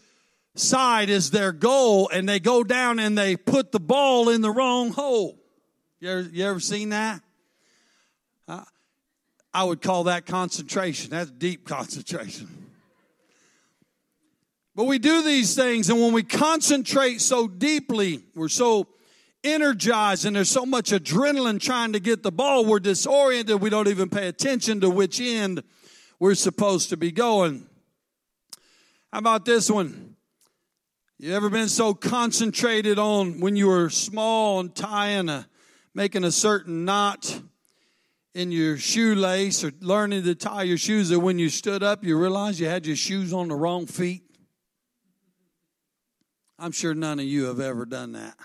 side 0.56 1.10
is 1.10 1.32
their 1.32 1.52
goal 1.52 2.10
and 2.12 2.28
they 2.28 2.40
go 2.40 2.64
down 2.64 3.00
and 3.00 3.18
they 3.18 3.36
put 3.36 3.72
the 3.72 3.80
ball 3.80 4.30
in 4.30 4.42
the 4.42 4.52
wrong 4.52 4.92
hole. 4.92 5.38
You 6.00 6.10
ever, 6.10 6.22
you 6.22 6.46
ever 6.46 6.60
seen 6.60 6.90
that? 6.90 7.22
I 9.54 9.64
would 9.64 9.82
call 9.82 10.06
that 10.06 10.26
concentration. 10.26 11.12
That's 11.12 11.32
deep 11.32 11.68
concentration. 11.68 12.48
But 14.76 14.86
we 14.86 15.00
do 15.00 15.22
these 15.22 15.54
things, 15.54 15.90
and 15.90 16.00
when 16.00 16.14
we 16.14 16.24
concentrate 16.24 17.20
so 17.20 17.48
deeply, 17.48 18.24
we're 18.36 18.48
so 18.48 18.88
energized, 19.44 20.26
and 20.26 20.36
there's 20.36 20.50
so 20.50 20.66
much 20.66 20.92
adrenaline 20.92 21.60
trying 21.60 21.94
to 21.94 22.00
get 22.00 22.24
the 22.24 22.32
ball, 22.32 22.64
we're 22.64 22.80
disoriented. 22.80 23.60
We 23.60 23.70
don't 23.70 23.90
even 23.90 24.10
pay 24.10 24.28
attention 24.28 24.80
to 24.82 24.90
which 24.90 25.20
end 25.20 25.64
we're 26.20 26.36
supposed 26.36 26.90
to 26.90 26.98
be 26.98 27.12
going. 27.12 27.68
How 29.12 29.20
about 29.20 29.44
this 29.44 29.70
one? 29.70 30.16
You 31.20 31.34
ever 31.34 31.50
been 31.50 31.70
so 31.70 31.94
concentrated 31.94 32.98
on 32.98 33.42
when 33.42 33.56
you 33.56 33.68
were 33.68 33.90
small 33.90 34.60
and 34.62 34.74
tying 34.74 35.28
a 35.30 35.48
making 35.94 36.24
a 36.24 36.32
certain 36.32 36.86
knot 36.86 37.42
in 38.34 38.52
your 38.52 38.78
shoelace 38.78 39.64
or 39.64 39.72
learning 39.82 40.24
to 40.24 40.36
tie 40.36 40.64
your 40.64 40.78
shoes 40.78 41.10
that 41.10 41.20
when 41.20 41.38
you 41.38 41.50
stood 41.50 41.84
up 41.84 42.04
you 42.04 42.18
realized 42.18 42.60
you 42.60 42.68
had 42.68 42.86
your 42.86 42.96
shoes 42.96 43.34
on 43.34 43.50
the 43.50 43.56
wrong 43.56 43.86
feet? 43.86 44.24
I'm 46.58 46.72
sure 46.72 46.94
none 46.94 47.20
of 47.20 47.26
you 47.26 47.46
have 47.46 47.60
ever 47.60 47.86
done 47.86 48.12
that. 48.14 48.36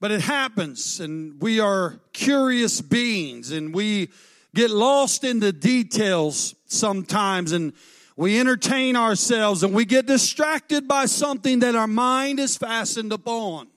But 0.00 0.10
it 0.10 0.22
happens, 0.22 1.00
and 1.00 1.40
we 1.40 1.60
are 1.60 2.00
curious 2.12 2.80
beings, 2.80 3.52
and 3.52 3.74
we 3.74 4.10
get 4.54 4.70
lost 4.70 5.24
in 5.24 5.40
the 5.40 5.52
details 5.52 6.54
sometimes, 6.66 7.52
and 7.52 7.72
we 8.16 8.38
entertain 8.38 8.96
ourselves, 8.96 9.62
and 9.62 9.74
we 9.74 9.84
get 9.84 10.06
distracted 10.06 10.86
by 10.88 11.06
something 11.06 11.60
that 11.60 11.74
our 11.74 11.86
mind 11.86 12.38
is 12.38 12.56
fastened 12.56 13.12
upon. 13.12 13.68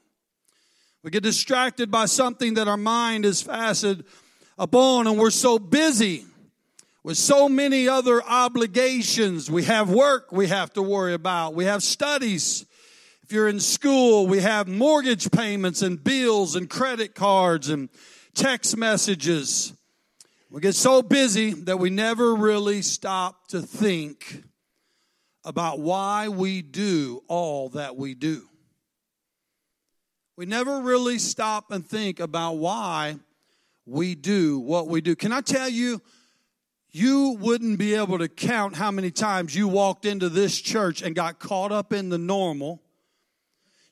We 1.07 1.11
get 1.11 1.23
distracted 1.23 1.89
by 1.89 2.05
something 2.05 2.55
that 2.55 2.67
our 2.67 2.75
mind 2.75 3.23
is 3.23 3.41
fastened 3.41 4.03
upon, 4.57 5.07
and 5.07 5.17
we're 5.17 5.29
so 5.29 5.57
busy 5.57 6.25
with 7.01 7.17
so 7.17 7.47
many 7.47 7.87
other 7.87 8.21
obligations. 8.21 9.49
We 9.49 9.63
have 9.63 9.89
work 9.89 10.33
we 10.33 10.47
have 10.47 10.73
to 10.73 10.81
worry 10.81 11.13
about, 11.13 11.53
we 11.53 11.63
have 11.63 11.81
studies. 11.81 12.65
If 13.23 13.31
you're 13.31 13.47
in 13.47 13.61
school, 13.61 14.27
we 14.27 14.41
have 14.41 14.67
mortgage 14.67 15.31
payments 15.31 15.81
and 15.81 16.03
bills 16.03 16.57
and 16.57 16.69
credit 16.69 17.15
cards 17.15 17.69
and 17.69 17.87
text 18.35 18.75
messages. 18.75 19.71
We 20.51 20.59
get 20.59 20.75
so 20.75 21.01
busy 21.01 21.51
that 21.53 21.79
we 21.79 21.89
never 21.89 22.35
really 22.35 22.81
stop 22.81 23.47
to 23.47 23.61
think 23.61 24.43
about 25.45 25.79
why 25.79 26.27
we 26.27 26.61
do 26.61 27.23
all 27.29 27.69
that 27.69 27.95
we 27.95 28.13
do. 28.13 28.43
We 30.37 30.45
never 30.45 30.81
really 30.81 31.17
stop 31.17 31.71
and 31.71 31.83
think 31.83 32.19
about 32.19 32.57
why 32.57 33.17
we 33.87 34.13
do 34.13 34.59
what 34.59 34.87
we 34.87 35.01
do. 35.01 35.15
Can 35.15 35.31
I 35.31 35.41
tell 35.41 35.67
you, 35.67 35.99
you 36.91 37.37
wouldn't 37.39 37.79
be 37.79 37.95
able 37.95 38.19
to 38.19 38.27
count 38.27 38.75
how 38.75 38.91
many 38.91 39.09
times 39.09 39.55
you 39.55 39.67
walked 39.67 40.05
into 40.05 40.29
this 40.29 40.61
church 40.61 41.01
and 41.01 41.15
got 41.15 41.39
caught 41.39 41.71
up 41.71 41.91
in 41.91 42.09
the 42.09 42.19
normal. 42.19 42.83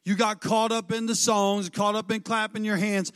You 0.04 0.16
got 0.16 0.40
caught 0.40 0.72
up 0.72 0.92
in 0.92 1.08
the 1.08 1.16
songs, 1.16 1.68
caught 1.72 1.96
up 1.96 2.12
in 2.12 2.22
clapping 2.22 2.64
your 2.64 2.78
hands, 2.78 3.12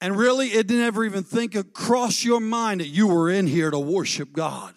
and 0.00 0.16
really 0.16 0.48
it 0.48 0.66
didn't 0.66 0.84
ever 0.84 1.04
even 1.04 1.22
think 1.22 1.54
across 1.54 2.24
your 2.24 2.40
mind 2.40 2.80
that 2.80 2.88
you 2.88 3.06
were 3.06 3.30
in 3.30 3.46
here 3.46 3.70
to 3.70 3.78
worship 3.78 4.32
God. 4.32 4.74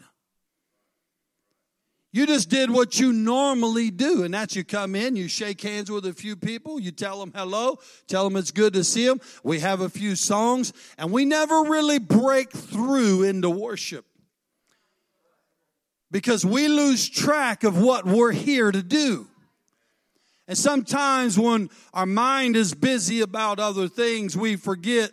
You 2.16 2.26
just 2.26 2.50
did 2.50 2.72
what 2.72 2.98
you 2.98 3.12
normally 3.12 3.92
do, 3.92 4.24
and 4.24 4.34
that's 4.34 4.56
you 4.56 4.64
come 4.64 4.96
in, 4.96 5.18
you 5.18 5.28
shake 5.28 5.60
hands 5.60 5.92
with 5.92 6.06
a 6.06 6.14
few 6.14 6.38
people, 6.38 6.80
you 6.80 6.92
tell 6.92 7.20
them 7.20 7.34
hello, 7.36 7.78
tell 8.08 8.24
them 8.24 8.38
it's 8.38 8.52
good 8.52 8.72
to 8.76 8.86
see 8.86 9.06
them. 9.06 9.20
We 9.44 9.60
have 9.60 9.82
a 9.82 9.90
few 9.90 10.16
songs, 10.16 10.72
and 10.98 11.12
we 11.12 11.26
never 11.26 11.64
really 11.64 12.00
break 12.00 12.54
through 12.54 13.24
into 13.24 13.50
worship 13.50 14.06
because 16.10 16.46
we 16.46 16.70
lose 16.70 17.10
track 17.10 17.66
of 17.66 17.82
what 17.82 18.06
we're 18.06 18.32
here 18.32 18.72
to 18.72 18.82
do. 18.82 19.28
And 20.48 20.58
sometimes 20.58 21.38
when 21.38 21.70
our 21.94 22.06
mind 22.06 22.56
is 22.56 22.74
busy 22.74 23.20
about 23.20 23.60
other 23.60 23.90
things, 23.90 24.38
we 24.38 24.56
forget 24.56 25.12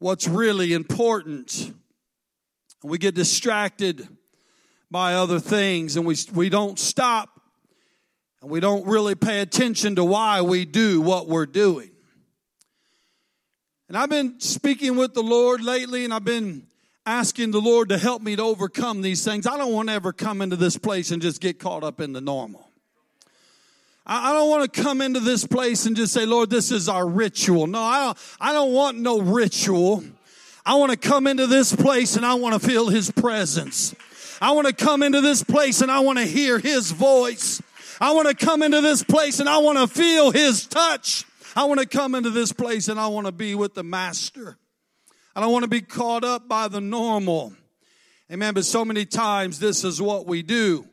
what's 0.00 0.26
really 0.26 0.72
important. 0.72 1.72
We 2.82 2.98
get 2.98 3.14
distracted 3.14 4.08
by 4.94 5.14
other 5.14 5.40
things 5.40 5.96
and 5.96 6.06
we, 6.06 6.14
we 6.32 6.48
don't 6.48 6.78
stop 6.78 7.40
and 8.40 8.48
we 8.48 8.60
don't 8.60 8.86
really 8.86 9.16
pay 9.16 9.40
attention 9.40 9.96
to 9.96 10.04
why 10.04 10.40
we 10.40 10.64
do 10.64 11.00
what 11.00 11.26
we're 11.26 11.46
doing. 11.46 11.90
And 13.88 13.98
I've 13.98 14.08
been 14.08 14.38
speaking 14.38 14.94
with 14.94 15.12
the 15.12 15.22
Lord 15.24 15.64
lately 15.64 16.04
and 16.04 16.14
I've 16.14 16.24
been 16.24 16.68
asking 17.04 17.50
the 17.50 17.60
Lord 17.60 17.88
to 17.88 17.98
help 17.98 18.22
me 18.22 18.36
to 18.36 18.42
overcome 18.42 19.02
these 19.02 19.24
things. 19.24 19.48
I 19.48 19.56
don't 19.56 19.72
want 19.72 19.88
to 19.88 19.94
ever 19.94 20.12
come 20.12 20.40
into 20.40 20.54
this 20.54 20.78
place 20.78 21.10
and 21.10 21.20
just 21.20 21.40
get 21.40 21.58
caught 21.58 21.82
up 21.82 22.00
in 22.00 22.12
the 22.12 22.20
normal. 22.20 22.70
I 24.06 24.32
don't 24.32 24.48
want 24.48 24.72
to 24.72 24.80
come 24.80 25.00
into 25.00 25.18
this 25.18 25.44
place 25.44 25.86
and 25.86 25.96
just 25.96 26.12
say, 26.12 26.24
Lord, 26.24 26.50
this 26.50 26.70
is 26.70 26.88
our 26.88 27.04
ritual. 27.04 27.66
No, 27.66 27.82
I 27.82 28.04
don't, 28.04 28.18
I 28.40 28.52
don't 28.52 28.72
want 28.72 28.98
no 28.98 29.20
ritual. 29.20 30.04
I 30.64 30.76
want 30.76 30.92
to 30.92 30.96
come 30.96 31.26
into 31.26 31.48
this 31.48 31.74
place 31.74 32.14
and 32.14 32.24
I 32.24 32.34
want 32.34 32.54
to 32.54 32.64
feel 32.64 32.90
His 32.90 33.10
presence. 33.10 33.92
I 34.40 34.52
want 34.52 34.66
to 34.66 34.72
come 34.72 35.02
into 35.02 35.20
this 35.20 35.42
place 35.42 35.80
and 35.80 35.90
I 35.90 36.00
want 36.00 36.18
to 36.18 36.24
hear 36.24 36.58
His 36.58 36.90
voice. 36.90 37.62
I 38.00 38.12
want 38.12 38.28
to 38.28 38.34
come 38.34 38.62
into 38.62 38.80
this 38.80 39.02
place 39.02 39.40
and 39.40 39.48
I 39.48 39.58
want 39.58 39.78
to 39.78 39.86
feel 39.86 40.30
His 40.30 40.66
touch. 40.66 41.24
I 41.56 41.64
want 41.64 41.80
to 41.80 41.86
come 41.86 42.14
into 42.14 42.30
this 42.30 42.52
place 42.52 42.88
and 42.88 42.98
I 42.98 43.06
want 43.06 43.26
to 43.26 43.32
be 43.32 43.54
with 43.54 43.74
the 43.74 43.84
Master. 43.84 44.56
I 45.36 45.40
don't 45.40 45.52
want 45.52 45.64
to 45.64 45.68
be 45.68 45.80
caught 45.80 46.24
up 46.24 46.48
by 46.48 46.68
the 46.68 46.80
normal. 46.80 47.52
Amen. 48.30 48.54
But 48.54 48.64
so 48.64 48.84
many 48.84 49.04
times 49.04 49.58
this 49.58 49.84
is 49.84 50.00
what 50.00 50.26
we 50.26 50.42
do. 50.42 50.86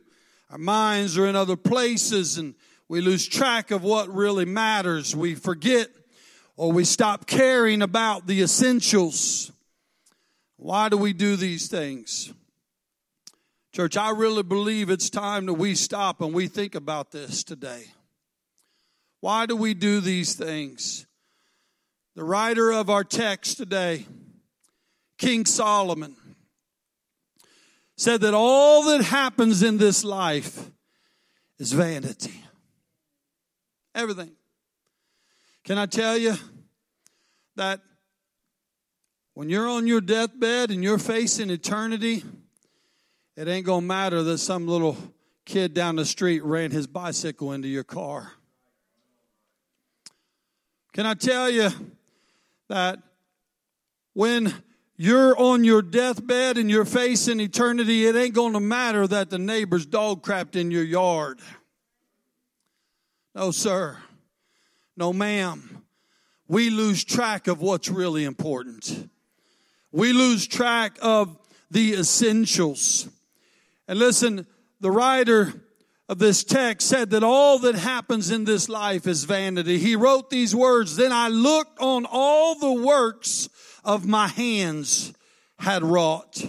Our 0.50 0.58
minds 0.58 1.16
are 1.16 1.26
in 1.26 1.34
other 1.34 1.56
places 1.56 2.38
and 2.38 2.54
we 2.88 3.00
lose 3.00 3.26
track 3.26 3.70
of 3.70 3.82
what 3.82 4.12
really 4.14 4.44
matters. 4.44 5.16
We 5.16 5.34
forget 5.34 5.88
or 6.56 6.70
we 6.72 6.84
stop 6.84 7.26
caring 7.26 7.82
about 7.82 8.26
the 8.26 8.42
essentials. 8.42 9.50
Why 10.56 10.88
do 10.88 10.96
we 10.96 11.12
do 11.12 11.36
these 11.36 11.68
things? 11.68 12.32
Church, 13.72 13.96
I 13.96 14.10
really 14.10 14.42
believe 14.42 14.90
it's 14.90 15.08
time 15.08 15.46
that 15.46 15.54
we 15.54 15.74
stop 15.74 16.20
and 16.20 16.34
we 16.34 16.46
think 16.46 16.74
about 16.74 17.10
this 17.10 17.42
today. 17.42 17.86
Why 19.20 19.46
do 19.46 19.56
we 19.56 19.72
do 19.72 20.00
these 20.00 20.34
things? 20.34 21.06
The 22.14 22.22
writer 22.22 22.70
of 22.70 22.90
our 22.90 23.02
text 23.02 23.56
today, 23.56 24.04
King 25.16 25.46
Solomon, 25.46 26.16
said 27.96 28.20
that 28.20 28.34
all 28.34 28.84
that 28.90 29.04
happens 29.04 29.62
in 29.62 29.78
this 29.78 30.04
life 30.04 30.70
is 31.58 31.72
vanity. 31.72 32.44
Everything. 33.94 34.32
Can 35.64 35.78
I 35.78 35.86
tell 35.86 36.18
you 36.18 36.34
that 37.56 37.80
when 39.32 39.48
you're 39.48 39.68
on 39.68 39.86
your 39.86 40.02
deathbed 40.02 40.70
and 40.70 40.84
you're 40.84 40.98
facing 40.98 41.48
eternity, 41.48 42.22
it 43.36 43.48
ain't 43.48 43.66
going 43.66 43.82
to 43.82 43.86
matter 43.86 44.22
that 44.22 44.38
some 44.38 44.66
little 44.66 44.96
kid 45.44 45.74
down 45.74 45.96
the 45.96 46.04
street 46.04 46.44
ran 46.44 46.70
his 46.70 46.86
bicycle 46.86 47.52
into 47.52 47.68
your 47.68 47.84
car. 47.84 48.32
Can 50.92 51.06
I 51.06 51.14
tell 51.14 51.48
you 51.48 51.70
that 52.68 52.98
when 54.12 54.52
you're 54.96 55.36
on 55.38 55.64
your 55.64 55.82
deathbed 55.82 56.58
and 56.58 56.70
you're 56.70 56.84
facing 56.84 57.40
eternity, 57.40 58.06
it 58.06 58.14
ain't 58.14 58.34
going 58.34 58.52
to 58.52 58.60
matter 58.60 59.06
that 59.06 59.30
the 59.30 59.38
neighbor's 59.38 59.86
dog 59.86 60.22
crapped 60.22 60.54
in 60.54 60.70
your 60.70 60.84
yard. 60.84 61.40
No, 63.34 63.50
sir. 63.50 63.96
No, 64.96 65.12
ma'am. 65.12 65.82
We 66.46 66.68
lose 66.68 67.02
track 67.02 67.48
of 67.48 67.62
what's 67.62 67.88
really 67.88 68.24
important. 68.24 69.08
We 69.90 70.12
lose 70.12 70.46
track 70.46 70.98
of 71.00 71.38
the 71.70 71.94
essentials. 71.94 73.08
And 73.88 73.98
listen, 73.98 74.46
the 74.80 74.90
writer 74.90 75.52
of 76.08 76.18
this 76.18 76.44
text 76.44 76.88
said 76.88 77.10
that 77.10 77.24
all 77.24 77.58
that 77.60 77.74
happens 77.74 78.30
in 78.30 78.44
this 78.44 78.68
life 78.68 79.06
is 79.06 79.24
vanity. 79.24 79.78
He 79.78 79.96
wrote 79.96 80.30
these 80.30 80.54
words, 80.54 80.96
Then 80.96 81.12
I 81.12 81.28
looked 81.28 81.78
on 81.80 82.06
all 82.10 82.54
the 82.54 82.84
works 82.84 83.48
of 83.84 84.06
my 84.06 84.28
hands 84.28 85.12
had 85.58 85.82
wrought, 85.82 86.44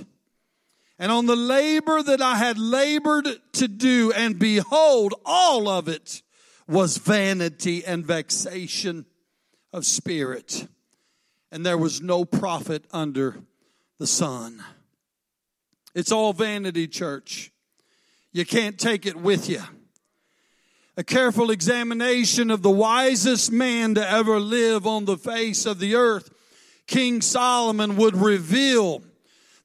and 0.97 1.11
on 1.11 1.27
the 1.27 1.35
labor 1.35 2.01
that 2.01 2.21
I 2.21 2.35
had 2.35 2.57
labored 2.57 3.27
to 3.53 3.67
do, 3.67 4.11
and 4.11 4.39
behold, 4.39 5.13
all 5.25 5.67
of 5.67 5.87
it 5.87 6.21
was 6.67 6.97
vanity 6.97 7.85
and 7.85 8.05
vexation 8.05 9.05
of 9.71 9.85
spirit, 9.85 10.67
and 11.51 11.65
there 11.65 11.77
was 11.77 12.01
no 12.01 12.25
profit 12.25 12.85
under 12.91 13.37
the 13.99 14.07
sun. 14.07 14.63
It's 15.95 16.11
all 16.11 16.33
vanity, 16.33 16.87
church. 16.87 17.51
You 18.31 18.45
can't 18.45 18.79
take 18.79 19.05
it 19.05 19.15
with 19.15 19.47
you. 19.49 19.61
A 20.97 21.03
careful 21.03 21.51
examination 21.51 22.51
of 22.51 22.61
the 22.61 22.69
wisest 22.69 23.51
man 23.51 23.95
to 23.95 24.07
ever 24.07 24.39
live 24.39 24.85
on 24.85 25.05
the 25.05 25.17
face 25.17 25.65
of 25.65 25.79
the 25.79 25.95
earth, 25.95 26.31
King 26.87 27.21
Solomon, 27.21 27.95
would 27.95 28.15
reveal 28.15 29.03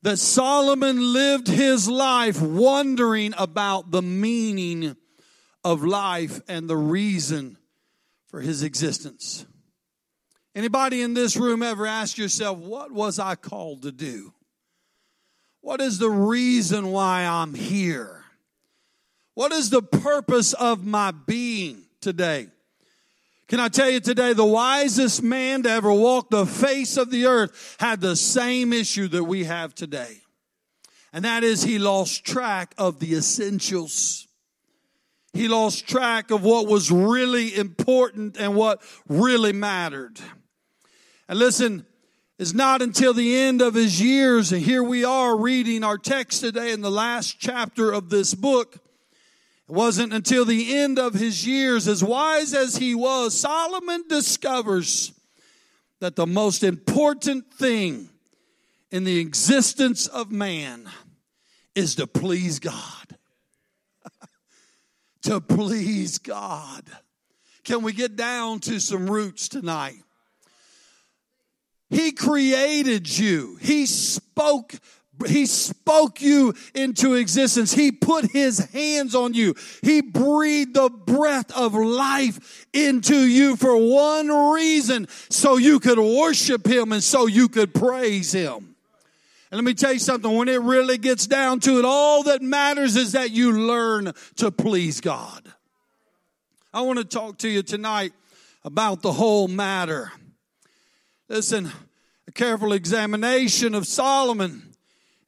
that 0.03 0.19
Solomon 0.19 1.13
lived 1.13 1.49
his 1.49 1.89
life 1.89 2.41
wondering 2.41 3.35
about 3.37 3.91
the 3.91 4.03
meaning 4.03 4.97
of 5.65 5.85
life 5.85 6.41
and 6.49 6.69
the 6.69 6.77
reason 6.77 7.59
for 8.29 8.41
his 8.41 8.63
existence. 8.63 9.45
Anybody 10.55 11.03
in 11.03 11.15
this 11.15 11.37
room 11.37 11.63
ever 11.63 11.87
ask 11.87 12.17
yourself, 12.17 12.59
what 12.59 12.91
was 12.91 13.19
I 13.19 13.35
called 13.35 13.83
to 13.83 13.93
do? 13.93 14.33
What 15.69 15.83
is 15.83 15.99
the 15.99 16.09
reason 16.09 16.93
why 16.93 17.25
I'm 17.25 17.53
here? 17.53 18.25
What 19.35 19.53
is 19.53 19.69
the 19.69 19.83
purpose 19.83 20.55
of 20.55 20.87
my 20.87 21.11
being 21.11 21.83
today? 22.01 22.47
Can 23.49 23.61
I 23.61 23.69
tell 23.69 23.91
you 23.91 24.01
today, 24.01 24.33
the 24.33 24.47
wisest 24.47 25.23
man 25.23 25.65
to 25.65 25.71
ever 25.71 25.93
walk 25.93 26.31
the 26.31 26.47
face 26.47 26.97
of 26.97 27.11
the 27.11 27.27
earth 27.27 27.77
had 27.81 28.01
the 28.01 28.17
same 28.17 28.73
issue 28.73 29.09
that 29.09 29.25
we 29.25 29.45
have 29.45 29.75
today. 29.75 30.23
And 31.13 31.27
that 31.27 31.45
is 31.45 31.65
he 31.65 31.79
lost 31.79 32.25
track 32.25 32.75
of 32.79 32.99
the 32.99 33.15
essentials. 33.15 34.27
He 35.35 35.49
lost 35.49 35.87
track 35.87 36.31
of 36.31 36.43
what 36.43 36.67
was 36.67 36.91
really 36.91 37.55
important 37.55 38.39
and 38.39 38.55
what 38.55 38.81
really 39.07 39.53
mattered. 39.53 40.19
And 41.29 41.39
listen, 41.39 41.85
it's 42.39 42.55
not 42.55 42.83
until 42.83 43.13
the 43.13 43.37
end 43.37 43.61
of 43.61 43.75
his 43.75 44.01
years, 44.01 44.53
and 44.53 44.63
here 44.63 44.83
we 44.83 45.05
are 45.05 45.37
reading 45.37 45.83
our 45.83 45.99
text 45.99 46.41
today 46.41 46.71
in 46.71 46.83
the 46.83 46.91
last 46.91 47.41
chapter 47.41 47.91
of 47.91 48.11
this 48.11 48.33
book, 48.33 48.77
it 48.77 49.73
wasn't 49.73 50.13
until 50.13 50.45
the 50.45 50.77
end 50.77 51.01
of 51.01 51.15
his 51.15 51.45
years, 51.45 51.89
as 51.89 52.03
wise 52.03 52.55
as 52.55 52.77
he 52.77 52.95
was, 52.95 53.39
Solomon 53.39 54.05
discovers 54.09 55.13
that 56.01 56.15
the 56.15 56.29
most 56.29 56.63
important 56.63 57.53
thing 57.53 58.09
in 58.93 59.03
the 59.03 59.19
existence 59.19 60.07
of 60.07 60.31
man 60.31 60.89
is 61.75 61.97
to 61.97 62.07
please 62.07 62.61
God. 62.61 63.17
to 65.23 65.41
please 65.41 66.19
God. 66.19 66.85
Can 67.65 67.83
we 67.83 67.93
get 67.93 68.15
down 68.15 68.61
to 68.61 68.79
some 68.79 69.11
roots 69.11 69.49
tonight? 69.49 70.03
He 71.91 72.13
created 72.13 73.19
you. 73.19 73.57
He 73.61 73.87
spoke 73.87 74.75
he 75.27 75.47
spoke 75.47 76.21
you 76.23 76.55
into 76.75 77.15
existence. 77.15 77.73
He 77.73 77.91
put 77.91 78.31
his 78.31 78.59
hands 78.71 79.15
on 79.15 79.35
you. 79.35 79.55
He 79.83 80.01
breathed 80.01 80.75
the 80.75 80.91
breath 80.91 81.51
of 81.57 81.75
life 81.75 82.67
into 82.73 83.17
you 83.17 83.57
for 83.57 83.77
one 83.77 84.29
reason, 84.29 85.09
so 85.29 85.57
you 85.57 85.81
could 85.81 85.99
worship 85.99 86.67
him 86.67 86.93
and 86.93 87.03
so 87.03 87.27
you 87.27 87.49
could 87.49 87.75
praise 87.75 88.33
him. 88.33 88.77
And 89.51 89.59
let 89.59 89.65
me 89.65 89.75
tell 89.75 89.93
you 89.93 89.99
something, 89.99 90.31
when 90.37 90.49
it 90.49 90.61
really 90.61 90.99
gets 90.99 91.27
down 91.27 91.61
to 91.61 91.79
it, 91.79 91.85
all 91.85 92.23
that 92.25 92.43
matters 92.43 92.97
is 92.97 93.13
that 93.13 93.31
you 93.31 93.67
learn 93.67 94.13
to 94.37 94.51
please 94.51 95.01
God. 95.01 95.53
I 96.73 96.83
want 96.83 96.99
to 96.99 97.05
talk 97.05 97.39
to 97.39 97.49
you 97.49 97.63
tonight 97.63 98.13
about 98.63 99.01
the 99.01 99.13
whole 99.13 99.49
matter. 99.49 100.13
Listen, 101.29 101.71
a 102.27 102.33
careful 102.33 102.73
examination 102.73 103.75
of 103.75 103.87
Solomon 103.87 104.63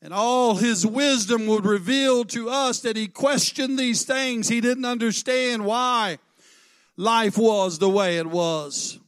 and 0.01 0.15
all 0.15 0.55
his 0.55 0.87
wisdom 0.87 1.47
would 1.47 1.67
reveal 1.67 2.25
to 2.25 2.49
us 2.49 2.81
that 2.81 2.97
he 2.97 3.07
questioned 3.07 3.79
these 3.79 4.05
things. 4.05 4.49
He 4.49 4.63
didn't 4.63 4.87
understand 4.87 5.65
why 5.65 6.19
life 6.97 7.37
was 7.37 7.79
the 7.79 7.91
way 7.91 8.17
it 8.17 8.27
was. 8.27 8.99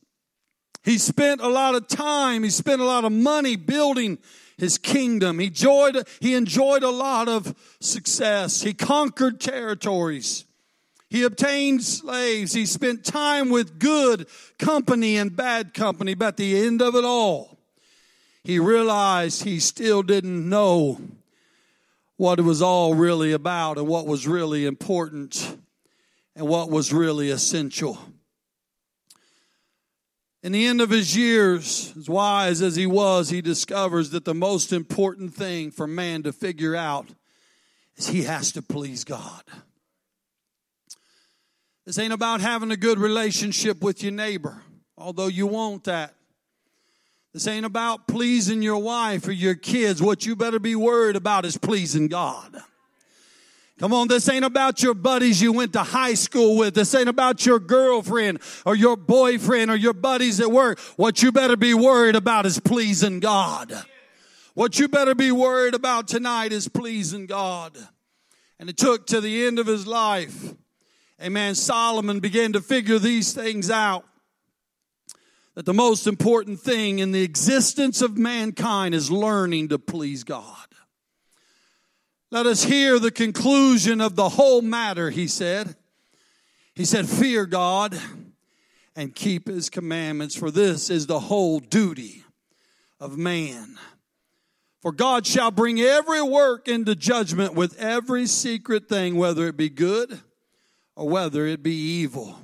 He 0.84 0.98
spent 0.98 1.40
a 1.40 1.48
lot 1.48 1.74
of 1.74 1.88
time, 1.88 2.42
he 2.42 2.50
spent 2.50 2.82
a 2.82 2.84
lot 2.86 3.04
of 3.04 3.12
money 3.12 3.56
building 3.56 4.18
his 4.58 4.76
kingdom. 4.76 5.38
He 5.38 5.46
enjoyed, 5.46 6.06
he 6.20 6.34
enjoyed 6.34 6.82
a 6.82 6.90
lot 6.90 7.28
of 7.28 7.54
success. 7.80 8.62
He 8.62 8.74
conquered 8.74 9.40
territories. 9.40 10.44
He 11.12 11.24
obtained 11.24 11.84
slaves. 11.84 12.54
He 12.54 12.64
spent 12.64 13.04
time 13.04 13.50
with 13.50 13.78
good 13.78 14.26
company 14.58 15.18
and 15.18 15.36
bad 15.36 15.74
company. 15.74 16.14
But 16.14 16.28
at 16.28 16.36
the 16.38 16.64
end 16.64 16.80
of 16.80 16.94
it 16.94 17.04
all, 17.04 17.58
he 18.42 18.58
realized 18.58 19.44
he 19.44 19.60
still 19.60 20.02
didn't 20.02 20.48
know 20.48 20.98
what 22.16 22.38
it 22.38 22.44
was 22.44 22.62
all 22.62 22.94
really 22.94 23.32
about 23.32 23.76
and 23.76 23.86
what 23.86 24.06
was 24.06 24.26
really 24.26 24.64
important 24.64 25.58
and 26.34 26.48
what 26.48 26.70
was 26.70 26.94
really 26.94 27.28
essential. 27.28 27.98
In 30.42 30.52
the 30.52 30.64
end 30.64 30.80
of 30.80 30.88
his 30.88 31.14
years, 31.14 31.92
as 31.94 32.08
wise 32.08 32.62
as 32.62 32.74
he 32.74 32.86
was, 32.86 33.28
he 33.28 33.42
discovers 33.42 34.08
that 34.12 34.24
the 34.24 34.32
most 34.32 34.72
important 34.72 35.34
thing 35.34 35.72
for 35.72 35.86
man 35.86 36.22
to 36.22 36.32
figure 36.32 36.74
out 36.74 37.06
is 37.98 38.08
he 38.08 38.22
has 38.22 38.50
to 38.52 38.62
please 38.62 39.04
God. 39.04 39.42
This 41.84 41.98
ain't 41.98 42.12
about 42.12 42.40
having 42.40 42.70
a 42.70 42.76
good 42.76 42.98
relationship 42.98 43.82
with 43.82 44.02
your 44.02 44.12
neighbor, 44.12 44.62
although 44.96 45.26
you 45.26 45.46
want 45.46 45.84
that. 45.84 46.14
This 47.32 47.46
ain't 47.46 47.66
about 47.66 48.06
pleasing 48.06 48.62
your 48.62 48.78
wife 48.78 49.26
or 49.26 49.32
your 49.32 49.54
kids. 49.54 50.02
What 50.02 50.26
you 50.26 50.36
better 50.36 50.58
be 50.58 50.76
worried 50.76 51.16
about 51.16 51.44
is 51.44 51.56
pleasing 51.56 52.08
God. 52.08 52.56
Come 53.78 53.94
on, 53.94 54.06
this 54.06 54.28
ain't 54.28 54.44
about 54.44 54.80
your 54.82 54.94
buddies 54.94 55.42
you 55.42 55.52
went 55.52 55.72
to 55.72 55.82
high 55.82 56.14
school 56.14 56.56
with. 56.56 56.74
This 56.74 56.94
ain't 56.94 57.08
about 57.08 57.44
your 57.44 57.58
girlfriend 57.58 58.40
or 58.64 58.76
your 58.76 58.96
boyfriend 58.96 59.72
or 59.72 59.76
your 59.76 59.94
buddies 59.94 60.40
at 60.40 60.52
work. 60.52 60.78
What 60.96 61.22
you 61.22 61.32
better 61.32 61.56
be 61.56 61.74
worried 61.74 62.14
about 62.14 62.46
is 62.46 62.60
pleasing 62.60 63.18
God. 63.18 63.72
What 64.54 64.78
you 64.78 64.86
better 64.86 65.14
be 65.14 65.32
worried 65.32 65.74
about 65.74 66.06
tonight 66.06 66.52
is 66.52 66.68
pleasing 66.68 67.26
God. 67.26 67.76
And 68.60 68.68
it 68.68 68.76
took 68.76 69.06
to 69.08 69.20
the 69.20 69.46
end 69.46 69.58
of 69.58 69.66
his 69.66 69.86
life. 69.86 70.54
Amen. 71.22 71.54
Solomon 71.54 72.18
began 72.18 72.52
to 72.54 72.60
figure 72.60 72.98
these 72.98 73.32
things 73.32 73.70
out 73.70 74.04
that 75.54 75.64
the 75.64 75.72
most 75.72 76.08
important 76.08 76.58
thing 76.58 76.98
in 76.98 77.12
the 77.12 77.22
existence 77.22 78.02
of 78.02 78.18
mankind 78.18 78.92
is 78.92 79.08
learning 79.08 79.68
to 79.68 79.78
please 79.78 80.24
God. 80.24 80.66
Let 82.32 82.46
us 82.46 82.64
hear 82.64 82.98
the 82.98 83.12
conclusion 83.12 84.00
of 84.00 84.16
the 84.16 84.30
whole 84.30 84.62
matter, 84.62 85.10
he 85.10 85.28
said. 85.28 85.76
He 86.74 86.84
said, 86.84 87.08
Fear 87.08 87.46
God 87.46 87.96
and 88.96 89.14
keep 89.14 89.46
his 89.46 89.70
commandments, 89.70 90.34
for 90.34 90.50
this 90.50 90.90
is 90.90 91.06
the 91.06 91.20
whole 91.20 91.60
duty 91.60 92.24
of 92.98 93.16
man. 93.16 93.78
For 94.80 94.90
God 94.90 95.24
shall 95.24 95.52
bring 95.52 95.80
every 95.80 96.22
work 96.22 96.66
into 96.66 96.96
judgment 96.96 97.54
with 97.54 97.78
every 97.78 98.26
secret 98.26 98.88
thing, 98.88 99.14
whether 99.14 99.46
it 99.46 99.56
be 99.56 99.68
good 99.68 100.20
or 100.96 101.08
whether 101.08 101.46
it 101.46 101.62
be 101.62 101.74
evil. 101.74 102.38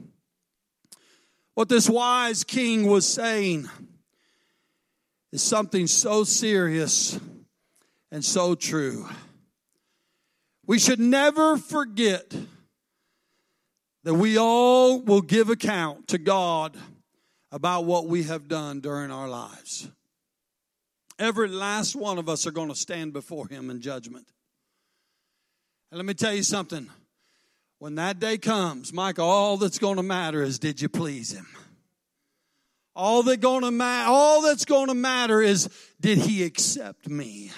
What 1.55 1.69
this 1.69 1.89
wise 1.89 2.45
king 2.45 2.87
was 2.87 3.07
saying 3.07 3.69
is 5.33 5.43
something 5.43 5.87
so 5.87 6.25
serious 6.25 7.19
and 8.11 8.25
so 8.25 8.55
true. 8.55 9.09
We 10.67 10.79
should 10.79 11.01
never 11.01 11.57
forget 11.57 12.35
that 14.05 14.15
we 14.15 14.39
all 14.39 15.01
will 15.01 15.21
give 15.21 15.51
account 15.51 16.09
to 16.09 16.19
God 16.19 16.77
about 17.51 17.85
what 17.85 18.07
we 18.07 18.25
have 18.25 18.49
done 18.49 18.81
during 18.81 19.11
our 19.11 19.29
lives. 19.29 19.89
Every 21.19 21.49
last 21.49 21.97
one 21.97 22.19
of 22.19 22.29
us 22.29 22.47
are 22.47 22.53
going 22.53 22.69
to 22.69 22.75
stand 22.77 23.13
before 23.13 23.49
Him 23.49 23.71
in 23.71 23.81
judgment. 23.81 24.29
And 25.91 25.99
let 25.99 26.07
me 26.07 26.15
tell 26.15 26.35
you 26.35 26.43
something. 26.43 26.89
When 27.79 27.95
that 27.95 28.19
day 28.19 28.39
comes, 28.39 28.93
Mike, 28.93 29.19
all 29.19 29.57
that's 29.57 29.79
going 29.79 29.97
to 29.97 30.03
matter 30.03 30.43
is 30.43 30.59
did 30.59 30.83
you 30.83 30.89
please 30.89 31.33
Him? 31.33 31.47
All 32.97 33.23
that 33.25 33.41
going 33.41 33.63
to 33.63 33.71
ma- 33.71 34.07
all 34.07 34.43
that's 34.43 34.65
going 34.65 34.89
to 34.89 34.95
matter 34.95 35.41
is 35.41 35.69
did 36.01 36.19
He 36.19 36.43
accept 36.43 37.09
me? 37.09 37.53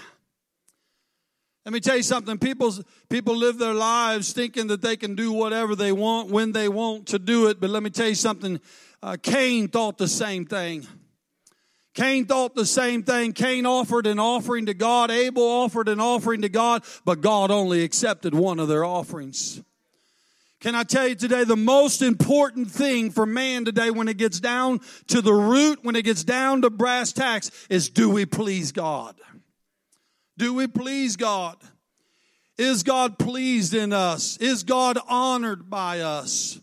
Let 1.64 1.72
me 1.72 1.80
tell 1.80 1.96
you 1.96 2.02
something. 2.02 2.38
People, 2.38 2.72
people 3.08 3.36
live 3.36 3.58
their 3.58 3.74
lives 3.74 4.32
thinking 4.32 4.66
that 4.68 4.82
they 4.82 4.96
can 4.96 5.14
do 5.14 5.32
whatever 5.32 5.74
they 5.74 5.92
want 5.92 6.30
when 6.30 6.52
they 6.52 6.68
want 6.68 7.06
to 7.08 7.18
do 7.18 7.48
it. 7.48 7.60
But 7.60 7.70
let 7.70 7.82
me 7.82 7.90
tell 7.90 8.08
you 8.08 8.14
something. 8.14 8.60
Uh, 9.02 9.16
Cain 9.22 9.68
thought 9.68 9.96
the 9.96 10.08
same 10.08 10.46
thing. 10.46 10.86
Cain 11.94 12.24
thought 12.26 12.54
the 12.54 12.66
same 12.66 13.02
thing. 13.02 13.32
Cain 13.32 13.66
offered 13.66 14.06
an 14.06 14.18
offering 14.18 14.66
to 14.66 14.74
God. 14.74 15.10
Abel 15.10 15.42
offered 15.42 15.88
an 15.88 16.00
offering 16.00 16.42
to 16.42 16.48
God, 16.48 16.82
but 17.04 17.20
God 17.20 17.50
only 17.50 17.82
accepted 17.84 18.34
one 18.34 18.58
of 18.58 18.68
their 18.68 18.84
offerings. 18.84 19.62
Can 20.60 20.74
I 20.74 20.82
tell 20.82 21.08
you 21.08 21.14
today, 21.14 21.44
the 21.44 21.56
most 21.56 22.02
important 22.02 22.70
thing 22.70 23.10
for 23.10 23.24
man 23.24 23.64
today 23.64 23.90
when 23.90 24.08
it 24.08 24.18
gets 24.18 24.40
down 24.40 24.80
to 25.06 25.22
the 25.22 25.32
root, 25.32 25.78
when 25.82 25.96
it 25.96 26.04
gets 26.04 26.22
down 26.22 26.62
to 26.62 26.70
brass 26.70 27.12
tacks, 27.12 27.50
is 27.70 27.88
do 27.88 28.10
we 28.10 28.26
please 28.26 28.70
God? 28.70 29.16
Do 30.36 30.52
we 30.52 30.66
please 30.66 31.16
God? 31.16 31.56
Is 32.58 32.82
God 32.82 33.18
pleased 33.18 33.72
in 33.72 33.94
us? 33.94 34.36
Is 34.36 34.62
God 34.62 34.98
honored 35.08 35.70
by 35.70 36.00
us? 36.00 36.60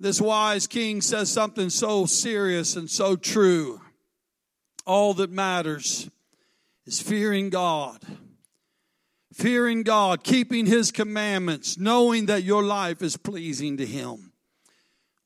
This 0.00 0.22
wise 0.22 0.66
king 0.66 1.02
says 1.02 1.30
something 1.30 1.68
so 1.68 2.06
serious 2.06 2.76
and 2.76 2.88
so 2.88 3.14
true. 3.14 3.80
All 4.86 5.12
that 5.14 5.30
matters 5.30 6.10
is 6.86 7.00
fearing 7.00 7.50
God. 7.50 8.00
Fearing 9.34 9.82
God, 9.82 10.22
keeping 10.22 10.64
His 10.64 10.92
commandments, 10.92 11.76
knowing 11.76 12.26
that 12.26 12.44
your 12.44 12.62
life 12.62 13.02
is 13.02 13.16
pleasing 13.16 13.78
to 13.78 13.84
Him. 13.84 14.32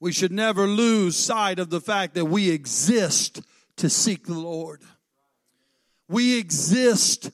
We 0.00 0.12
should 0.12 0.32
never 0.32 0.66
lose 0.66 1.14
sight 1.14 1.58
of 1.58 1.68
the 1.68 1.80
fact 1.80 2.14
that 2.14 2.24
we 2.24 2.50
exist 2.50 3.42
to 3.76 3.90
seek 3.90 4.24
the 4.26 4.32
Lord. 4.32 4.80
We 6.08 6.38
exist 6.38 7.30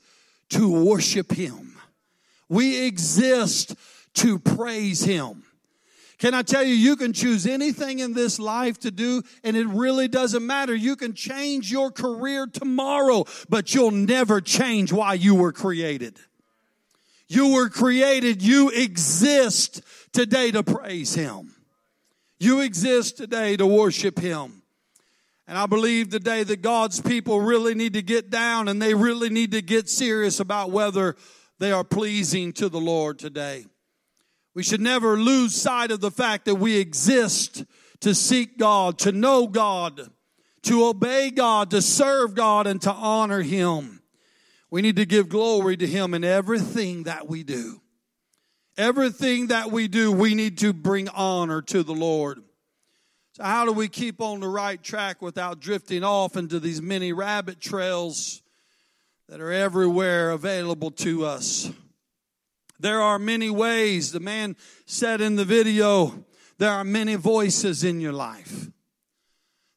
to 0.51 0.85
worship 0.85 1.31
Him. 1.31 1.77
We 2.49 2.85
exist 2.87 3.77
to 4.15 4.41
praise 4.41 5.05
Him. 5.05 5.45
Can 6.19 6.35
I 6.35 6.43
tell 6.43 6.65
you, 6.65 6.75
you 6.75 6.97
can 6.97 7.13
choose 7.13 7.47
anything 7.47 8.01
in 8.01 8.15
this 8.15 8.41
life 8.41 8.81
to 8.81 8.91
do, 8.91 9.23
and 9.45 9.57
it 9.57 9.69
really 9.69 10.09
doesn't 10.09 10.45
matter. 10.45 10.75
You 10.75 10.97
can 10.97 11.15
change 11.15 11.71
your 11.71 11.93
career 11.93 12.49
tomorrow, 12.49 13.27
but 13.49 13.75
you'll 13.75 13.93
never 13.93 14.41
change 14.41 14.93
why 14.93 15.15
you 15.15 15.37
were 15.37 15.53
created. 15.53 16.19
You 17.29 17.55
were 17.55 17.69
created, 17.69 18.43
you 18.43 18.71
exist 18.71 19.83
today 20.13 20.51
to 20.51 20.63
praise 20.63 21.15
Him. 21.15 21.55
You 22.39 22.61
exist 22.61 23.17
today 23.17 23.57
to 23.57 23.67
worship 23.67 24.19
Him. 24.19 24.63
And 25.47 25.59
I 25.59 25.67
believe 25.67 26.09
today 26.09 26.43
that 26.43 26.63
God's 26.63 27.01
people 27.01 27.41
really 27.41 27.75
need 27.75 27.95
to 27.95 28.03
get 28.03 28.31
down 28.31 28.69
and 28.69 28.81
they 28.81 28.95
really 28.95 29.29
need 29.29 29.53
to 29.53 29.63
get 29.63 29.89
serious 29.89 30.41
about 30.41 30.71
whether 30.71 31.17
they 31.59 31.71
are 31.71 31.85
pleasing 31.85 32.53
to 32.55 32.69
the 32.69 32.81
Lord 32.81 33.19
today. 33.19 33.67
We 34.55 34.63
should 34.63 34.81
never 34.81 35.19
lose 35.19 35.55
sight 35.55 35.91
of 35.91 36.01
the 36.01 36.11
fact 36.11 36.45
that 36.47 36.55
we 36.55 36.79
exist 36.79 37.65
to 38.01 38.15
seek 38.15 38.59
God, 38.59 38.99
to 39.01 39.13
know 39.13 39.47
God, 39.47 40.09
to 40.63 40.87
obey 40.87 41.31
God, 41.31 41.71
to 41.73 41.83
serve 41.83 42.35
God, 42.35 42.67
and 42.67 42.81
to 42.83 42.93
honor 42.93 43.43
Him. 43.43 44.01
We 44.75 44.83
need 44.83 44.97
to 44.97 45.07
give 45.07 45.29
glory 45.29 45.77
to 45.77 45.87
Him 45.87 46.15
in 46.15 46.25
everything 46.25 47.05
that 47.05 47.29
we 47.29 47.45
do. 47.45 47.81
Everything 48.77 49.47
that 49.47 49.71
we 49.71 49.87
do, 49.87 50.11
we 50.11 50.35
need 50.35 50.59
to 50.59 50.73
bring 50.73 51.09
honor 51.11 51.63
to 51.63 51.85
the 51.85 51.93
Lord. 51.93 52.43
So, 53.35 53.45
how 53.45 53.67
do 53.67 53.73
we 53.73 53.87
keep 53.87 54.21
on 54.21 54.41
the 54.41 54.49
right 54.49 54.83
track 54.83 55.23
without 55.23 55.61
drifting 55.61 56.03
off 56.03 56.37
into 56.37 56.59
these 56.59 56.83
many 56.83 57.13
rabbit 57.13 57.61
trails 57.61 58.43
that 59.29 59.41
are 59.41 59.53
everywhere 59.53 60.33
available 60.33 60.91
to 60.91 61.25
us? 61.25 61.71
There 62.81 63.01
are 63.01 63.21
many 63.21 63.51
ways. 63.51 64.11
The 64.11 64.19
man 64.19 64.57
said 64.87 65.21
in 65.21 65.37
the 65.37 65.45
video, 65.45 66.25
there 66.59 66.73
are 66.73 66.83
many 66.83 67.15
voices 67.15 67.85
in 67.85 68.01
your 68.01 68.13
life. 68.13 68.67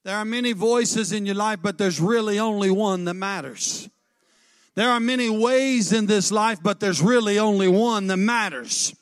There 0.05 0.15
are 0.15 0.25
many 0.25 0.53
voices 0.53 1.12
in 1.12 1.27
your 1.27 1.36
life, 1.36 1.60
but 1.62 1.77
there's 1.77 2.01
really 2.01 2.39
only 2.39 2.71
one 2.71 3.05
that 3.05 3.13
matters. 3.13 3.89
There 4.77 4.91
are 4.91 4.99
many 4.99 5.27
ways 5.27 5.91
in 5.91 6.05
this 6.05 6.31
life, 6.31 6.59
but 6.61 6.79
there's 6.79 7.01
really 7.01 7.39
only 7.39 7.67
one 7.67 8.05
that 8.07 8.17
matters. 8.17 8.95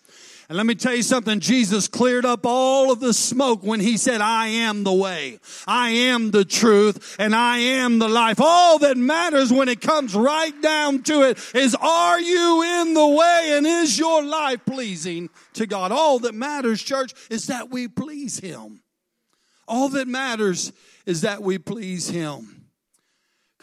And 0.48 0.56
let 0.56 0.66
me 0.66 0.74
tell 0.74 0.96
you 0.96 1.04
something. 1.04 1.42
Jesus 1.42 1.90
cleared 1.90 2.24
up 2.24 2.46
all 2.46 2.94
of 2.94 3.02
the 3.02 3.14
smoke 3.14 3.62
when 3.62 3.82
he 3.82 3.98
said, 3.98 4.22
I 4.22 4.48
am 4.48 4.86
the 4.86 4.94
way. 4.94 5.38
I 5.68 5.90
am 5.90 6.32
the 6.32 6.46
truth 6.46 7.18
and 7.20 7.36
I 7.36 7.58
am 7.58 8.00
the 8.00 8.08
life. 8.08 8.40
All 8.40 8.80
that 8.80 8.96
matters 8.96 9.52
when 9.52 9.68
it 9.68 9.82
comes 9.82 10.16
right 10.16 10.62
down 10.62 11.04
to 11.04 11.24
it 11.24 11.38
is, 11.54 11.76
are 11.76 12.22
you 12.22 12.82
in 12.82 12.94
the 12.94 13.08
way 13.08 13.50
and 13.58 13.68
is 13.68 14.00
your 14.00 14.24
life 14.24 14.62
pleasing 14.66 15.30
to 15.56 15.68
God? 15.68 15.92
All 15.92 16.20
that 16.20 16.34
matters, 16.34 16.82
church, 16.82 17.14
is 17.30 17.48
that 17.48 17.70
we 17.70 17.90
please 17.90 18.40
him. 18.40 18.82
All 19.68 19.90
that 19.90 20.08
matters 20.08 20.72
is 21.06 21.20
that 21.22 21.42
we 21.42 21.58
please 21.58 22.08
him. 22.08 22.55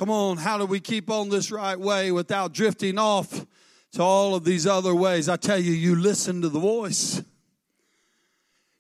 Come 0.02 0.10
on, 0.10 0.36
how 0.36 0.58
do 0.58 0.66
we 0.66 0.80
keep 0.80 1.08
on 1.10 1.28
this 1.28 1.52
right 1.52 1.78
way 1.78 2.10
without 2.10 2.52
drifting 2.52 2.98
off 2.98 3.46
to 3.92 4.02
all 4.02 4.34
of 4.34 4.42
these 4.42 4.66
other 4.66 4.92
ways. 4.92 5.28
I 5.28 5.36
tell 5.36 5.60
you, 5.60 5.70
you 5.70 5.94
listen 5.94 6.42
to 6.42 6.48
the 6.48 6.58
voice. 6.58 7.22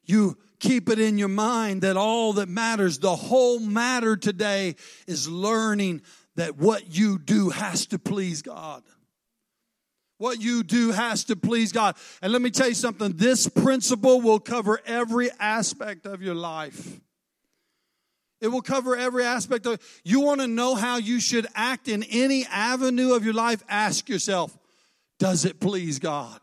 You 0.02 0.36
keep 0.58 0.88
it 0.88 0.98
in 0.98 1.18
your 1.18 1.28
mind 1.28 1.82
that 1.82 1.96
all 1.96 2.32
that 2.32 2.48
matters, 2.48 2.98
the 2.98 3.14
whole 3.14 3.60
matter 3.60 4.16
today 4.16 4.74
is 5.06 5.28
learning 5.28 6.02
that 6.34 6.56
what 6.56 6.92
you 6.92 7.20
do 7.20 7.50
has 7.50 7.86
to 7.86 8.00
please 8.00 8.42
God. 8.42 8.82
What 10.18 10.42
you 10.42 10.64
do 10.64 10.90
has 10.90 11.22
to 11.26 11.36
please 11.36 11.70
God. 11.70 11.94
And 12.20 12.32
let 12.32 12.42
me 12.42 12.50
tell 12.50 12.66
you 12.66 12.74
something 12.74 13.12
this 13.12 13.48
principle 13.48 14.20
will 14.20 14.40
cover 14.40 14.80
every 14.86 15.30
aspect 15.38 16.04
of 16.04 16.20
your 16.20 16.34
life. 16.34 16.98
It 18.42 18.48
will 18.48 18.60
cover 18.60 18.96
every 18.96 19.24
aspect 19.24 19.64
of 19.66 19.80
you 20.04 20.20
want 20.20 20.40
to 20.40 20.48
know 20.48 20.74
how 20.74 20.96
you 20.96 21.20
should 21.20 21.46
act 21.54 21.86
in 21.86 22.02
any 22.02 22.44
avenue 22.46 23.14
of 23.14 23.24
your 23.24 23.34
life 23.34 23.62
ask 23.68 24.08
yourself 24.08 24.58
does 25.18 25.44
it 25.44 25.60
please 25.60 26.00
God? 26.00 26.40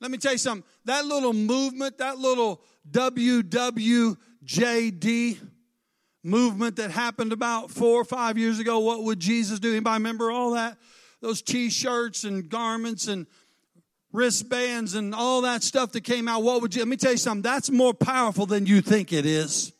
Let 0.00 0.10
me 0.10 0.18
tell 0.18 0.32
you 0.32 0.38
something. 0.38 0.68
That 0.86 1.06
little 1.06 1.32
movement, 1.32 1.98
that 1.98 2.18
little 2.18 2.60
WWJD 2.90 4.18
movement 6.24 6.74
that 6.76 6.90
happened 6.90 7.32
about 7.32 7.70
four 7.70 8.00
or 8.00 8.04
five 8.04 8.36
years 8.36 8.58
ago, 8.58 8.80
what 8.80 9.04
would 9.04 9.20
Jesus 9.20 9.60
do? 9.60 9.70
Anybody 9.70 9.94
remember 9.94 10.32
all 10.32 10.54
that? 10.54 10.76
Those 11.20 11.40
t-shirts 11.42 12.24
and 12.24 12.48
garments 12.48 13.06
and 13.06 13.28
wristbands 14.12 14.94
and 14.94 15.14
all 15.14 15.42
that 15.42 15.62
stuff 15.62 15.92
that 15.92 16.02
came 16.02 16.26
out. 16.26 16.42
What 16.42 16.62
would 16.62 16.74
you, 16.74 16.80
let 16.80 16.88
me 16.88 16.96
tell 16.96 17.12
you 17.12 17.18
something. 17.18 17.42
That's 17.42 17.70
more 17.70 17.94
powerful 17.94 18.46
than 18.46 18.66
you 18.66 18.80
think 18.80 19.12
it 19.12 19.24
is. 19.24 19.72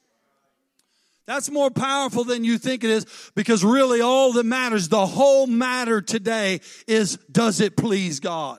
That's 1.27 1.51
more 1.51 1.71
powerful 1.71 2.25
than 2.25 2.45
you 2.45 2.59
think 2.59 2.83
it 2.83 2.91
is 2.91 3.31
because 3.35 3.65
really 3.65 4.01
all 4.01 4.33
that 4.33 4.45
matters, 4.45 4.89
the 4.89 5.07
whole 5.07 5.47
matter 5.47 6.01
today 6.01 6.61
is 6.87 7.17
does 7.31 7.61
it 7.61 7.77
please 7.77 8.21
God? 8.21 8.59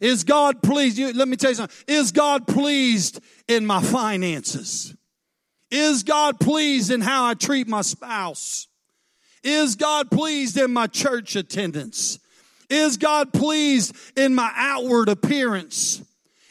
Is 0.00 0.24
God 0.24 0.62
pleased? 0.62 0.98
You, 0.98 1.12
let 1.12 1.26
me 1.26 1.36
tell 1.36 1.50
you 1.50 1.56
something. 1.56 1.76
Is 1.88 2.12
God 2.12 2.46
pleased 2.46 3.20
in 3.48 3.66
my 3.66 3.82
finances? 3.82 4.94
Is 5.70 6.02
God 6.02 6.38
pleased 6.38 6.92
in 6.92 7.00
how 7.00 7.26
I 7.26 7.34
treat 7.34 7.66
my 7.66 7.82
spouse? 7.82 8.68
Is 9.42 9.76
God 9.76 10.10
pleased 10.10 10.56
in 10.58 10.72
my 10.72 10.86
church 10.86 11.34
attendance? 11.34 12.18
Is 12.68 12.96
God 12.96 13.32
pleased 13.32 13.94
in 14.16 14.34
my 14.34 14.52
outward 14.54 15.08
appearance? 15.08 16.02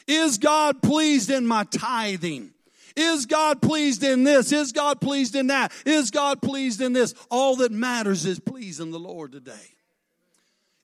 Is 0.06 0.38
God 0.38 0.82
pleased 0.82 1.30
in 1.30 1.46
my 1.46 1.64
tithing? 1.64 2.52
Is 2.96 3.26
God 3.26 3.60
pleased 3.60 4.02
in 4.02 4.24
this? 4.24 4.52
Is 4.52 4.72
God 4.72 5.00
pleased 5.00 5.36
in 5.36 5.48
that? 5.48 5.72
Is 5.84 6.10
God 6.10 6.40
pleased 6.40 6.80
in 6.80 6.94
this? 6.94 7.14
All 7.30 7.56
that 7.56 7.70
matters 7.70 8.24
is 8.24 8.40
pleasing 8.40 8.90
the 8.90 8.98
Lord 8.98 9.32
today. 9.32 9.74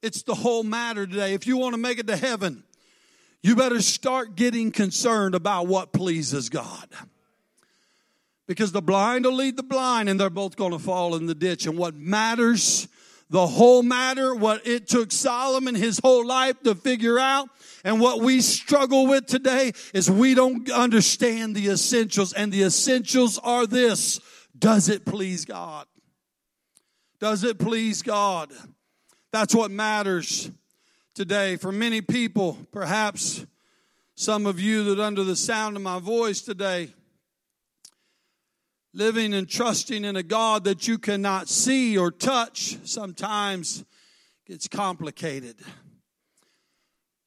It's 0.02 0.22
the 0.22 0.34
whole 0.34 0.62
matter 0.62 1.06
today. 1.06 1.32
If 1.32 1.46
you 1.46 1.56
want 1.56 1.74
to 1.74 1.80
make 1.80 1.98
it 1.98 2.06
to 2.08 2.16
heaven, 2.16 2.64
you 3.42 3.56
better 3.56 3.80
start 3.80 4.36
getting 4.36 4.70
concerned 4.70 5.34
about 5.34 5.68
what 5.68 5.92
pleases 5.92 6.48
God. 6.48 6.88
Because 8.46 8.72
the 8.72 8.82
blind 8.82 9.24
will 9.24 9.34
lead 9.34 9.56
the 9.56 9.62
blind 9.62 10.08
and 10.08 10.20
they're 10.20 10.28
both 10.28 10.56
going 10.56 10.72
to 10.72 10.78
fall 10.78 11.14
in 11.14 11.26
the 11.26 11.34
ditch. 11.34 11.66
And 11.66 11.78
what 11.78 11.94
matters 11.94 12.88
the 13.32 13.46
whole 13.46 13.82
matter, 13.82 14.34
what 14.34 14.66
it 14.66 14.86
took 14.86 15.10
Solomon 15.10 15.74
his 15.74 15.98
whole 15.98 16.26
life 16.26 16.62
to 16.64 16.74
figure 16.74 17.18
out. 17.18 17.48
And 17.82 17.98
what 17.98 18.20
we 18.20 18.42
struggle 18.42 19.06
with 19.06 19.24
today 19.24 19.72
is 19.94 20.10
we 20.10 20.34
don't 20.34 20.70
understand 20.70 21.56
the 21.56 21.68
essentials. 21.68 22.34
And 22.34 22.52
the 22.52 22.64
essentials 22.64 23.38
are 23.38 23.66
this. 23.66 24.20
Does 24.56 24.90
it 24.90 25.06
please 25.06 25.46
God? 25.46 25.86
Does 27.20 27.42
it 27.42 27.58
please 27.58 28.02
God? 28.02 28.52
That's 29.32 29.54
what 29.54 29.70
matters 29.70 30.50
today. 31.14 31.56
For 31.56 31.72
many 31.72 32.02
people, 32.02 32.58
perhaps 32.70 33.46
some 34.14 34.44
of 34.44 34.60
you 34.60 34.84
that 34.84 35.00
under 35.00 35.24
the 35.24 35.36
sound 35.36 35.76
of 35.76 35.82
my 35.82 36.00
voice 36.00 36.42
today, 36.42 36.92
living 38.94 39.32
and 39.34 39.48
trusting 39.48 40.04
in 40.04 40.16
a 40.16 40.22
God 40.22 40.64
that 40.64 40.86
you 40.86 40.98
cannot 40.98 41.48
see 41.48 41.96
or 41.96 42.10
touch 42.10 42.76
sometimes 42.84 43.84
gets 44.46 44.68
complicated. 44.68 45.56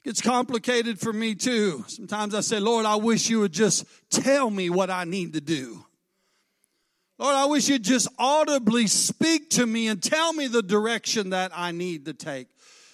Gets 0.04 0.21
complicated 0.21 0.99
for 0.99 1.12
me 1.12 1.34
too. 1.34 1.84
Sometimes 1.88 2.36
I 2.36 2.41
say, 2.41 2.60
Lord, 2.60 2.86
I 2.86 2.95
wish 2.95 3.30
you 3.30 3.39
would 3.39 3.54
just 3.54 3.86
tell 4.12 4.51
me 4.51 4.69
what 4.69 4.91
I 4.91 5.04
need 5.04 5.34
to 5.34 5.41
do. 5.41 5.84
Lord, 7.17 7.36
I 7.36 7.45
wish 7.45 7.69
you'd 7.69 7.84
just 7.84 8.10
audibly 8.19 8.88
speak 8.88 9.49
to 9.51 9.65
me 9.65 9.88
and 9.88 10.04
tell 10.04 10.34
me 10.34 10.47
the 10.47 10.62
direction 10.62 11.30
that 11.30 11.51
I 11.56 11.71
need 11.71 12.06
to 12.06 12.13
take. 12.13 12.47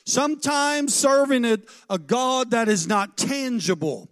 Sometimes 0.06 0.94
serving 0.94 1.44
a, 1.44 1.58
a 1.90 1.98
God 1.98 2.52
that 2.52 2.70
is 2.70 2.88
not 2.88 3.18
tangible, 3.18 4.10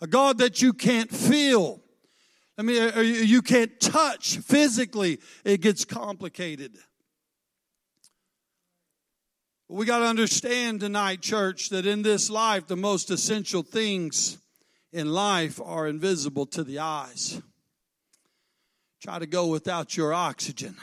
a 0.00 0.06
God 0.06 0.38
that 0.38 0.62
you 0.62 0.72
can't 0.72 1.10
feel, 1.10 1.79
I 2.60 2.62
mean, 2.62 2.92
you 3.26 3.40
can't 3.40 3.80
touch 3.80 4.36
physically, 4.36 5.18
it 5.46 5.62
gets 5.62 5.86
complicated. 5.86 6.76
We 9.70 9.86
got 9.86 10.00
to 10.00 10.04
understand 10.04 10.80
tonight, 10.80 11.22
church, 11.22 11.70
that 11.70 11.86
in 11.86 12.02
this 12.02 12.28
life, 12.28 12.66
the 12.66 12.76
most 12.76 13.10
essential 13.10 13.62
things 13.62 14.36
in 14.92 15.10
life 15.10 15.58
are 15.64 15.88
invisible 15.88 16.44
to 16.48 16.62
the 16.62 16.80
eyes. 16.80 17.40
Try 19.00 19.20
to 19.20 19.26
go 19.26 19.46
without 19.46 19.96
your 19.96 20.12
oxygen. 20.12 20.76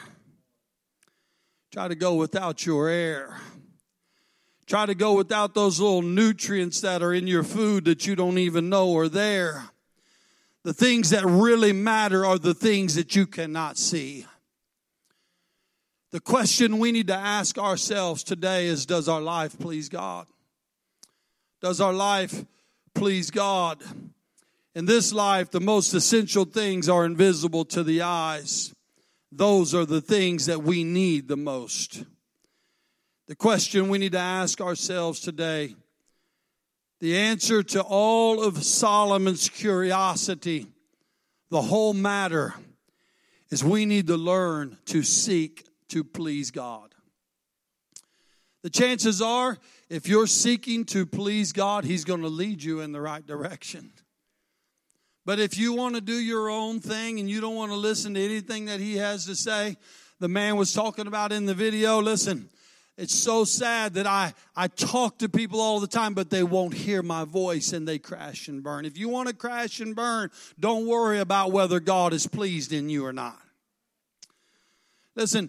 Try 1.72 1.86
to 1.86 1.94
go 1.94 2.14
without 2.14 2.66
your 2.66 2.88
air. 2.88 3.38
Try 4.66 4.86
to 4.86 4.96
go 4.96 5.14
without 5.14 5.54
those 5.54 5.78
little 5.78 6.02
nutrients 6.02 6.80
that 6.80 7.04
are 7.04 7.14
in 7.14 7.28
your 7.28 7.44
food 7.44 7.84
that 7.84 8.04
you 8.04 8.16
don't 8.16 8.38
even 8.38 8.68
know 8.68 8.96
are 8.96 9.08
there. 9.08 9.70
The 10.64 10.74
things 10.74 11.10
that 11.10 11.24
really 11.24 11.72
matter 11.72 12.26
are 12.26 12.38
the 12.38 12.54
things 12.54 12.94
that 12.96 13.14
you 13.14 13.26
cannot 13.26 13.78
see. 13.78 14.26
The 16.10 16.20
question 16.20 16.78
we 16.78 16.90
need 16.90 17.08
to 17.08 17.14
ask 17.14 17.58
ourselves 17.58 18.22
today 18.22 18.66
is 18.66 18.86
Does 18.86 19.08
our 19.08 19.20
life 19.20 19.58
please 19.58 19.88
God? 19.88 20.26
Does 21.60 21.80
our 21.80 21.92
life 21.92 22.44
please 22.94 23.30
God? 23.30 23.82
In 24.74 24.84
this 24.84 25.12
life, 25.12 25.50
the 25.50 25.60
most 25.60 25.92
essential 25.92 26.44
things 26.44 26.88
are 26.88 27.04
invisible 27.04 27.64
to 27.66 27.82
the 27.82 28.02
eyes. 28.02 28.74
Those 29.30 29.74
are 29.74 29.84
the 29.84 30.00
things 30.00 30.46
that 30.46 30.62
we 30.62 30.84
need 30.84 31.28
the 31.28 31.36
most. 31.36 32.04
The 33.26 33.36
question 33.36 33.88
we 33.88 33.98
need 33.98 34.12
to 34.12 34.18
ask 34.18 34.60
ourselves 34.60 35.20
today 35.20 35.74
the 37.00 37.16
answer 37.16 37.62
to 37.62 37.82
all 37.82 38.42
of 38.42 38.62
Solomon's 38.64 39.48
curiosity, 39.48 40.66
the 41.50 41.62
whole 41.62 41.94
matter, 41.94 42.54
is 43.50 43.64
we 43.64 43.86
need 43.86 44.08
to 44.08 44.16
learn 44.16 44.76
to 44.86 45.02
seek 45.02 45.66
to 45.88 46.04
please 46.04 46.50
God. 46.50 46.94
The 48.62 48.70
chances 48.70 49.22
are, 49.22 49.56
if 49.88 50.08
you're 50.08 50.26
seeking 50.26 50.84
to 50.86 51.06
please 51.06 51.52
God, 51.52 51.84
He's 51.84 52.04
going 52.04 52.22
to 52.22 52.28
lead 52.28 52.62
you 52.62 52.80
in 52.80 52.92
the 52.92 53.00
right 53.00 53.24
direction. 53.24 53.92
But 55.24 55.38
if 55.38 55.56
you 55.56 55.74
want 55.74 55.94
to 55.94 56.00
do 56.00 56.14
your 56.14 56.50
own 56.50 56.80
thing 56.80 57.20
and 57.20 57.30
you 57.30 57.40
don't 57.40 57.54
want 57.54 57.70
to 57.70 57.76
listen 57.76 58.14
to 58.14 58.24
anything 58.24 58.64
that 58.64 58.80
He 58.80 58.96
has 58.96 59.26
to 59.26 59.36
say, 59.36 59.76
the 60.20 60.28
man 60.28 60.56
was 60.56 60.72
talking 60.72 61.06
about 61.06 61.32
in 61.32 61.46
the 61.46 61.54
video, 61.54 62.00
listen, 62.02 62.50
it's 62.98 63.14
so 63.14 63.44
sad 63.44 63.94
that 63.94 64.08
I, 64.08 64.34
I 64.56 64.66
talk 64.66 65.18
to 65.18 65.28
people 65.28 65.60
all 65.60 65.78
the 65.78 65.86
time, 65.86 66.14
but 66.14 66.30
they 66.30 66.42
won't 66.42 66.74
hear 66.74 67.00
my 67.00 67.24
voice 67.24 67.72
and 67.72 67.86
they 67.86 68.00
crash 68.00 68.48
and 68.48 68.60
burn. 68.60 68.84
If 68.84 68.98
you 68.98 69.08
want 69.08 69.28
to 69.28 69.34
crash 69.34 69.78
and 69.78 69.94
burn, 69.94 70.32
don't 70.58 70.84
worry 70.84 71.20
about 71.20 71.52
whether 71.52 71.78
God 71.78 72.12
is 72.12 72.26
pleased 72.26 72.72
in 72.72 72.90
you 72.90 73.06
or 73.06 73.12
not. 73.12 73.38
Listen, 75.14 75.48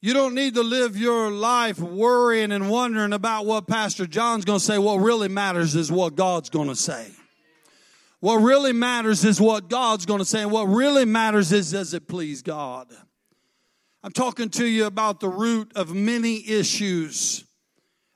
you 0.00 0.14
don't 0.14 0.34
need 0.34 0.54
to 0.54 0.62
live 0.62 0.96
your 0.96 1.30
life 1.30 1.78
worrying 1.78 2.50
and 2.50 2.70
wondering 2.70 3.12
about 3.12 3.44
what 3.44 3.66
Pastor 3.66 4.06
John's 4.06 4.46
going 4.46 4.58
to 4.58 4.64
say. 4.64 4.78
What 4.78 4.96
really 4.96 5.28
matters 5.28 5.76
is 5.76 5.92
what 5.92 6.16
God's 6.16 6.48
going 6.48 6.68
to 6.68 6.76
say. 6.76 7.10
What 8.20 8.36
really 8.36 8.72
matters 8.72 9.22
is 9.22 9.38
what 9.38 9.68
God's 9.68 10.06
going 10.06 10.20
to 10.20 10.24
say. 10.24 10.40
And 10.40 10.50
what 10.50 10.64
really 10.64 11.04
matters 11.04 11.52
is 11.52 11.72
does 11.72 11.92
it 11.92 12.08
please 12.08 12.40
God? 12.40 12.88
I'm 14.06 14.12
talking 14.12 14.50
to 14.50 14.64
you 14.64 14.86
about 14.86 15.18
the 15.18 15.28
root 15.28 15.72
of 15.74 15.92
many 15.92 16.48
issues, 16.48 17.44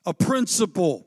a 0.07 0.15
principle. 0.15 1.05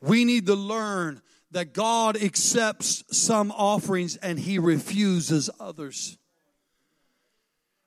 We 0.00 0.24
need 0.24 0.46
to 0.46 0.56
learn 0.56 1.22
that 1.52 1.72
God 1.72 2.20
accepts 2.20 3.04
some 3.16 3.52
offerings 3.52 4.16
and 4.16 4.40
he 4.40 4.58
refuses 4.58 5.48
others. 5.60 6.18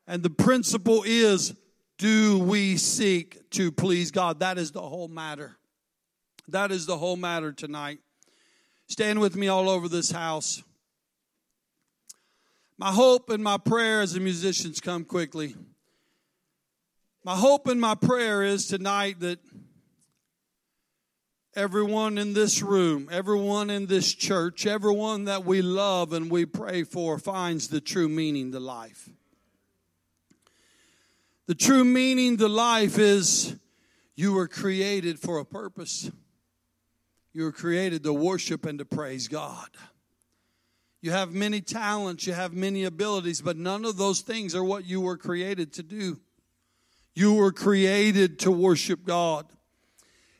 And 0.07 0.23
the 0.23 0.29
principle 0.29 1.03
is 1.05 1.53
do 1.97 2.39
we 2.39 2.77
seek 2.77 3.49
to 3.49 3.69
please 3.69 4.09
God? 4.09 4.39
That 4.39 4.57
is 4.57 4.71
the 4.71 4.81
whole 4.81 5.09
matter. 5.09 5.57
That 6.47 6.71
is 6.71 6.85
the 6.85 6.97
whole 6.97 7.17
matter 7.17 7.51
tonight. 7.51 7.99
Stand 8.87 9.19
with 9.19 9.35
me 9.35 9.49
all 9.49 9.69
over 9.69 9.89
this 9.89 10.11
house. 10.11 10.63
My 12.77 12.93
hope 12.93 13.29
and 13.29 13.43
my 13.43 13.57
prayer 13.57 13.99
as 13.99 14.13
the 14.13 14.21
musicians 14.21 14.79
come 14.79 15.03
quickly 15.03 15.55
my 17.23 17.35
hope 17.35 17.67
and 17.67 17.81
my 17.81 17.95
prayer 17.95 18.43
is 18.43 18.67
tonight 18.67 19.19
that 19.19 19.39
everyone 21.55 22.17
in 22.17 22.33
this 22.33 22.61
room, 22.61 23.09
everyone 23.11 23.69
in 23.69 23.87
this 23.87 24.13
church, 24.13 24.65
everyone 24.65 25.25
that 25.25 25.43
we 25.43 25.61
love 25.61 26.13
and 26.13 26.31
we 26.31 26.45
pray 26.45 26.83
for 26.83 27.17
finds 27.19 27.67
the 27.67 27.81
true 27.81 28.07
meaning 28.07 28.51
to 28.53 28.59
life. 28.59 29.09
The 31.47 31.55
true 31.55 31.83
meaning 31.83 32.37
to 32.37 32.47
life 32.47 32.97
is 32.97 33.55
you 34.15 34.33
were 34.33 34.47
created 34.47 35.19
for 35.19 35.39
a 35.39 35.45
purpose. 35.45 36.09
You 37.33 37.43
were 37.43 37.51
created 37.51 38.03
to 38.03 38.13
worship 38.13 38.65
and 38.65 38.79
to 38.79 38.85
praise 38.85 39.27
God. 39.27 39.67
You 41.01 41.11
have 41.11 41.33
many 41.33 41.61
talents, 41.61 42.27
you 42.27 42.33
have 42.33 42.53
many 42.53 42.83
abilities, 42.83 43.41
but 43.41 43.57
none 43.57 43.85
of 43.85 43.97
those 43.97 44.21
things 44.21 44.53
are 44.55 44.63
what 44.63 44.85
you 44.85 45.01
were 45.01 45.17
created 45.17 45.73
to 45.73 45.83
do. 45.83 46.19
You 47.19 47.33
were 47.33 47.51
created 47.51 48.39
to 48.39 48.51
worship 48.51 49.03
God. 49.03 49.45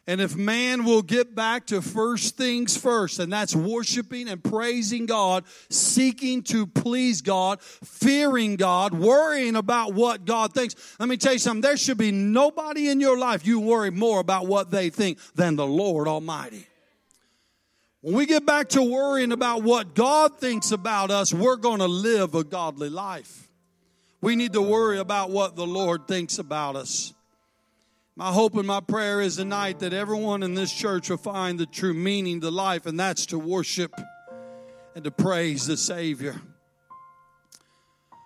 And 0.07 0.21
if 0.21 0.33
man 0.33 0.85
will 0.85 1.01
get 1.01 1.35
back 1.35 1.67
to 1.67 1.81
first 1.81 2.37
things 2.37 2.77
first, 2.77 3.19
and 3.19 3.31
that's 3.31 3.53
worshiping 3.53 4.29
and 4.29 4.41
praising 4.41 5.05
God, 5.05 5.43
seeking 5.69 6.41
to 6.43 6.65
please 6.65 7.21
God, 7.21 7.61
fearing 7.61 8.55
God, 8.55 8.93
worrying 8.93 9.57
about 9.57 9.93
what 9.93 10.23
God 10.23 10.53
thinks. 10.53 10.73
Let 11.01 11.09
me 11.09 11.17
tell 11.17 11.33
you 11.33 11.39
something. 11.39 11.61
There 11.61 11.75
should 11.75 11.97
be 11.97 12.13
nobody 12.13 12.87
in 12.87 13.01
your 13.01 13.19
life 13.19 13.45
you 13.45 13.59
worry 13.59 13.91
more 13.91 14.21
about 14.21 14.47
what 14.47 14.71
they 14.71 14.89
think 14.89 15.19
than 15.35 15.57
the 15.57 15.67
Lord 15.67 16.07
Almighty. 16.07 16.65
When 17.99 18.15
we 18.15 18.25
get 18.25 18.45
back 18.45 18.69
to 18.69 18.81
worrying 18.81 19.33
about 19.33 19.63
what 19.63 19.95
God 19.95 20.39
thinks 20.39 20.71
about 20.71 21.11
us, 21.11 21.33
we're 21.33 21.57
going 21.57 21.79
to 21.79 21.87
live 21.87 22.35
a 22.35 22.45
godly 22.45 22.89
life. 22.89 23.48
We 24.21 24.35
need 24.35 24.53
to 24.53 24.61
worry 24.61 24.99
about 24.99 25.29
what 25.29 25.55
the 25.55 25.65
Lord 25.65 26.07
thinks 26.07 26.39
about 26.39 26.75
us. 26.75 27.13
My 28.15 28.33
hope 28.33 28.55
and 28.57 28.67
my 28.67 28.81
prayer 28.81 29.21
is 29.21 29.37
tonight 29.37 29.79
that 29.79 29.93
everyone 29.93 30.43
in 30.43 30.53
this 30.53 30.73
church 30.73 31.09
will 31.09 31.17
find 31.17 31.57
the 31.57 31.65
true 31.65 31.93
meaning 31.93 32.41
to 32.41 32.51
life, 32.51 32.85
and 32.85 32.99
that's 32.99 33.27
to 33.27 33.39
worship 33.39 33.93
and 34.93 35.05
to 35.05 35.11
praise 35.11 35.67
the 35.67 35.77
Savior. 35.77 36.41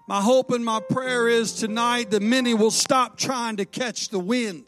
My 0.08 0.20
hope 0.20 0.50
and 0.50 0.66
my 0.66 0.80
prayer 0.90 1.30
is 1.30 1.54
tonight 1.54 2.10
that 2.10 2.24
many 2.24 2.56
will 2.56 2.72
stop 2.72 3.18
trying 3.18 3.58
to 3.58 3.66
catch 3.66 4.10
the 4.10 4.20
wind. 4.20 4.66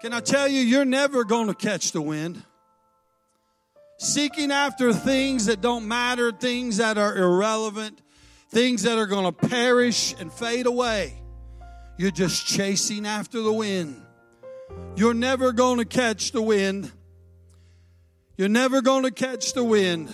Can 0.00 0.14
I 0.14 0.20
tell 0.20 0.48
you, 0.48 0.62
you're 0.62 0.86
never 0.86 1.24
going 1.24 1.48
to 1.48 1.54
catch 1.54 1.92
the 1.92 2.00
wind. 2.00 2.42
Seeking 3.98 4.50
after 4.50 4.94
things 4.94 5.46
that 5.46 5.60
don't 5.60 5.86
matter, 5.86 6.32
things 6.32 6.78
that 6.78 6.96
are 6.96 7.16
irrelevant, 7.16 8.00
things 8.50 8.82
that 8.82 8.98
are 8.98 9.06
going 9.06 9.24
to 9.24 9.32
perish 9.32 10.14
and 10.18 10.32
fade 10.32 10.66
away. 10.66 11.14
You're 11.98 12.10
just 12.10 12.46
chasing 12.46 13.06
after 13.06 13.40
the 13.40 13.52
wind. 13.52 14.00
You're 14.96 15.14
never 15.14 15.52
going 15.52 15.78
to 15.78 15.84
catch 15.84 16.32
the 16.32 16.42
wind. 16.42 16.90
You're 18.36 18.48
never 18.48 18.82
going 18.82 19.04
to 19.04 19.10
catch 19.10 19.52
the 19.52 19.64
wind. 19.64 20.12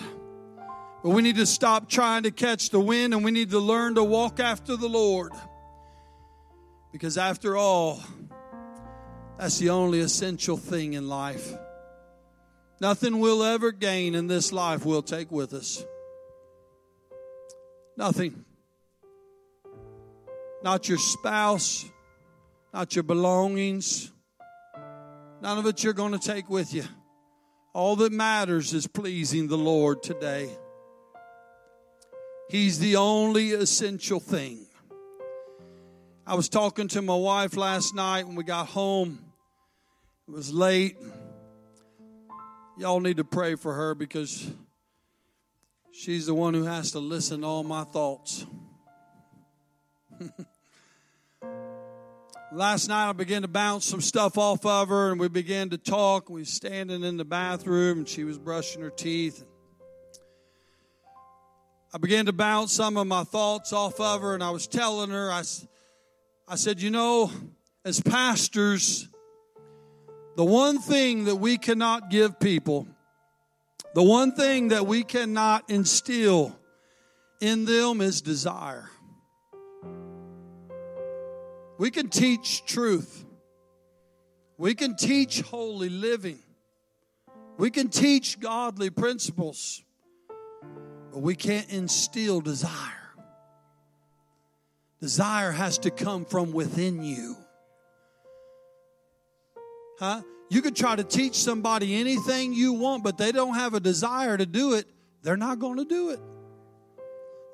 But 1.03 1.11
we 1.11 1.23
need 1.23 1.37
to 1.37 1.47
stop 1.47 1.89
trying 1.89 2.25
to 2.25 2.31
catch 2.31 2.71
the 2.71 2.81
wind 2.81 3.15
and 3.15 3.25
we 3.25 3.31
need 3.31 3.51
to 3.51 3.59
learn 3.59 3.95
to 3.95 4.05
walk 4.05 4.41
after 4.41 4.77
the 4.77 4.89
Lord. 4.89 5.33
Because 6.93 7.17
after 7.17 7.57
all, 7.57 8.03
That's 9.41 9.57
the 9.57 9.71
only 9.71 10.01
essential 10.01 10.59
thing 10.59 10.93
in 10.93 11.09
life. 11.09 11.51
Nothing 12.79 13.21
we'll 13.21 13.43
ever 13.43 13.73
gain 13.73 14.15
in 14.15 14.27
this 14.27 14.53
life 14.53 14.85
we'll 14.85 15.01
take 15.01 15.33
with 15.33 15.55
us. 15.55 15.83
Nothing. 17.97 18.45
Not 20.63 20.89
your 20.89 20.99
spouse, 20.99 21.85
not 22.73 22.95
your 22.95 23.03
belongings. 23.03 24.13
None 25.43 25.59
of 25.59 25.67
it 25.67 25.83
you're 25.83 25.93
going 25.93 26.13
to 26.13 26.19
take 26.19 26.51
with 26.51 26.75
you. 26.75 26.85
All 27.73 27.97
that 27.97 28.13
matters 28.13 28.75
is 28.75 28.87
pleasing 28.87 29.49
the 29.49 29.57
Lord 29.57 30.03
today. 30.03 30.51
He's 32.51 32.79
the 32.79 32.97
only 32.97 33.53
essential 33.53 34.19
thing. 34.19 34.67
I 36.27 36.35
was 36.35 36.49
talking 36.49 36.89
to 36.89 37.03
my 37.03 37.15
wife 37.15 37.57
last 37.57 37.95
night 37.95 38.27
when 38.27 38.37
we 38.37 38.45
got 38.45 38.67
home. 38.67 39.19
It 40.29 40.33
was 40.33 40.53
late. 40.53 40.97
Y'all 42.79 43.01
need 43.01 43.17
to 43.19 43.25
pray 43.25 43.55
for 43.55 43.75
her 43.75 43.95
because 43.95 44.51
she's 45.93 46.27
the 46.27 46.35
one 46.35 46.55
who 46.55 46.65
has 46.65 46.93
to 46.93 46.99
listen 46.99 47.41
to 47.43 47.47
all 47.47 47.63
my 47.63 47.85
thoughts. 47.85 48.47
Last 52.53 52.89
night 52.89 53.09
I 53.09 53.13
began 53.13 53.43
to 53.43 53.49
bounce 53.49 53.85
some 53.87 54.01
stuff 54.01 54.37
off 54.37 54.67
of 54.67 54.89
her 54.89 55.13
and 55.13 55.21
we 55.21 55.29
began 55.29 55.71
to 55.71 55.79
talk. 55.79 56.29
We 56.29 56.41
were 56.41 56.45
standing 56.47 57.05
in 57.05 57.17
the 57.17 57.25
bathroom 57.25 57.99
and 57.99 58.09
she 58.09 58.25
was 58.25 58.39
brushing 58.39 58.83
her 58.83 58.91
teeth. 58.91 59.45
I 61.95 61.99
began 61.99 62.27
to 62.27 62.33
bounce 62.33 62.73
some 62.73 62.97
of 62.97 63.07
my 63.07 63.25
thoughts 63.25 63.73
off 63.73 64.01
of 64.01 64.23
her 64.23 64.35
and 64.35 64.43
I 64.43 64.51
was 64.51 64.67
telling 64.67 65.11
her, 65.11 65.31
I, 65.31 65.43
I 66.49 66.57
said, 66.57 66.81
you 66.81 66.91
know, 66.91 67.31
as 67.85 68.01
pastors, 68.01 69.09
the 70.37 70.45
one 70.45 70.79
thing 70.79 71.25
that 71.25 71.37
we 71.37 71.57
cannot 71.57 72.11
give 72.11 72.41
people, 72.41 72.89
the 73.95 74.03
one 74.03 74.33
thing 74.33 74.69
that 74.69 74.87
we 74.87 75.03
cannot 75.03 75.69
instill 75.69 76.57
in 77.41 77.65
them 77.65 78.01
is 78.01 78.21
desire. 78.21 78.89
We 81.79 81.91
can 81.91 82.09
teach 82.09 82.65
truth. 82.67 83.25
We 84.59 84.75
can 84.75 84.97
teach 84.97 85.41
holy 85.41 85.89
living. 85.89 86.39
We 87.57 87.71
can 87.71 87.89
teach 87.89 88.39
godly 88.39 88.91
principles. 88.91 89.83
But 91.13 91.21
we 91.21 91.35
can't 91.35 91.71
instill 91.71 92.43
desire. 92.43 93.15
Desire 95.01 95.51
has 95.51 95.79
to 95.79 95.91
come 95.91 96.27
from 96.27 96.53
within 96.53 97.03
you. 97.03 97.37
Huh? 99.99 100.23
You 100.51 100.63
can 100.63 100.75
try 100.75 100.97
to 100.97 101.05
teach 101.05 101.37
somebody 101.37 101.95
anything 101.95 102.53
you 102.53 102.73
want, 102.73 103.05
but 103.05 103.17
they 103.17 103.31
don't 103.31 103.55
have 103.55 103.73
a 103.73 103.81
desire 103.81 104.37
to 104.37 104.45
do 104.45 104.75
it, 104.75 104.87
they're 105.23 105.37
not 105.37 105.61
going 105.61 105.77
to 105.77 105.85
do 105.85 106.11
it. 106.11 106.21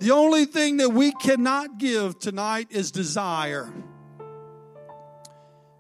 The 0.01 0.13
only 0.13 0.47
thing 0.47 0.79
that 0.79 0.91
we 0.91 1.13
cannot 1.13 1.79
give 1.79 2.19
tonight 2.19 2.69
is 2.71 2.91
desire. 2.91 3.71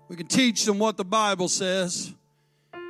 We 0.08 0.16
can 0.16 0.26
teach 0.26 0.66
them 0.66 0.78
what 0.78 0.98
the 0.98 1.04
Bible 1.04 1.48
says. 1.48 2.14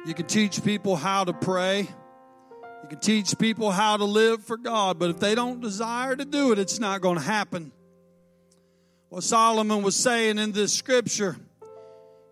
You 0.07 0.13
can 0.13 0.27
teach 0.27 0.63
people 0.63 0.97
how 0.97 1.25
to 1.25 1.33
pray. 1.33 1.81
You 1.81 2.89
can 2.89 2.99
teach 2.99 3.39
people 3.39 3.71
how 3.71 3.97
to 3.97 4.05
live 4.05 4.45
for 4.45 4.57
God, 4.57 4.99
but 4.99 5.11
if 5.11 5.21
they 5.21 5.37
don't 5.37 5.61
desire 5.61 6.17
to 6.17 6.25
do 6.25 6.51
it, 6.53 6.59
it's 6.59 6.81
not 6.81 7.01
going 7.01 7.17
to 7.17 7.25
happen. 7.25 7.71
What 9.09 9.23
Solomon 9.23 9.83
was 9.83 9.95
saying 9.95 10.39
in 10.39 10.51
this 10.51 10.73
scripture 10.73 11.37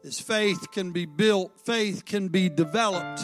is 0.05 0.21
faith 0.21 0.71
can 0.71 0.93
be 0.93 1.07
built, 1.07 1.59
faith 1.65 2.05
can 2.05 2.29
be 2.29 2.51
developed. 2.51 3.23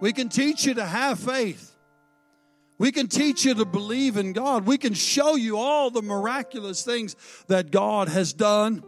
We 0.00 0.12
can 0.12 0.28
teach 0.28 0.66
you 0.66 0.74
to 0.74 0.84
have 0.84 1.18
faith. 1.18 1.72
We 2.76 2.92
can 2.92 3.06
teach 3.06 3.44
you 3.44 3.54
to 3.54 3.64
believe 3.64 4.16
in 4.16 4.32
God. 4.32 4.66
We 4.66 4.76
can 4.76 4.92
show 4.92 5.36
you 5.36 5.56
all 5.56 5.90
the 5.90 6.02
miraculous 6.02 6.84
things 6.84 7.16
that 7.46 7.70
God 7.70 8.08
has 8.08 8.32
done. 8.32 8.82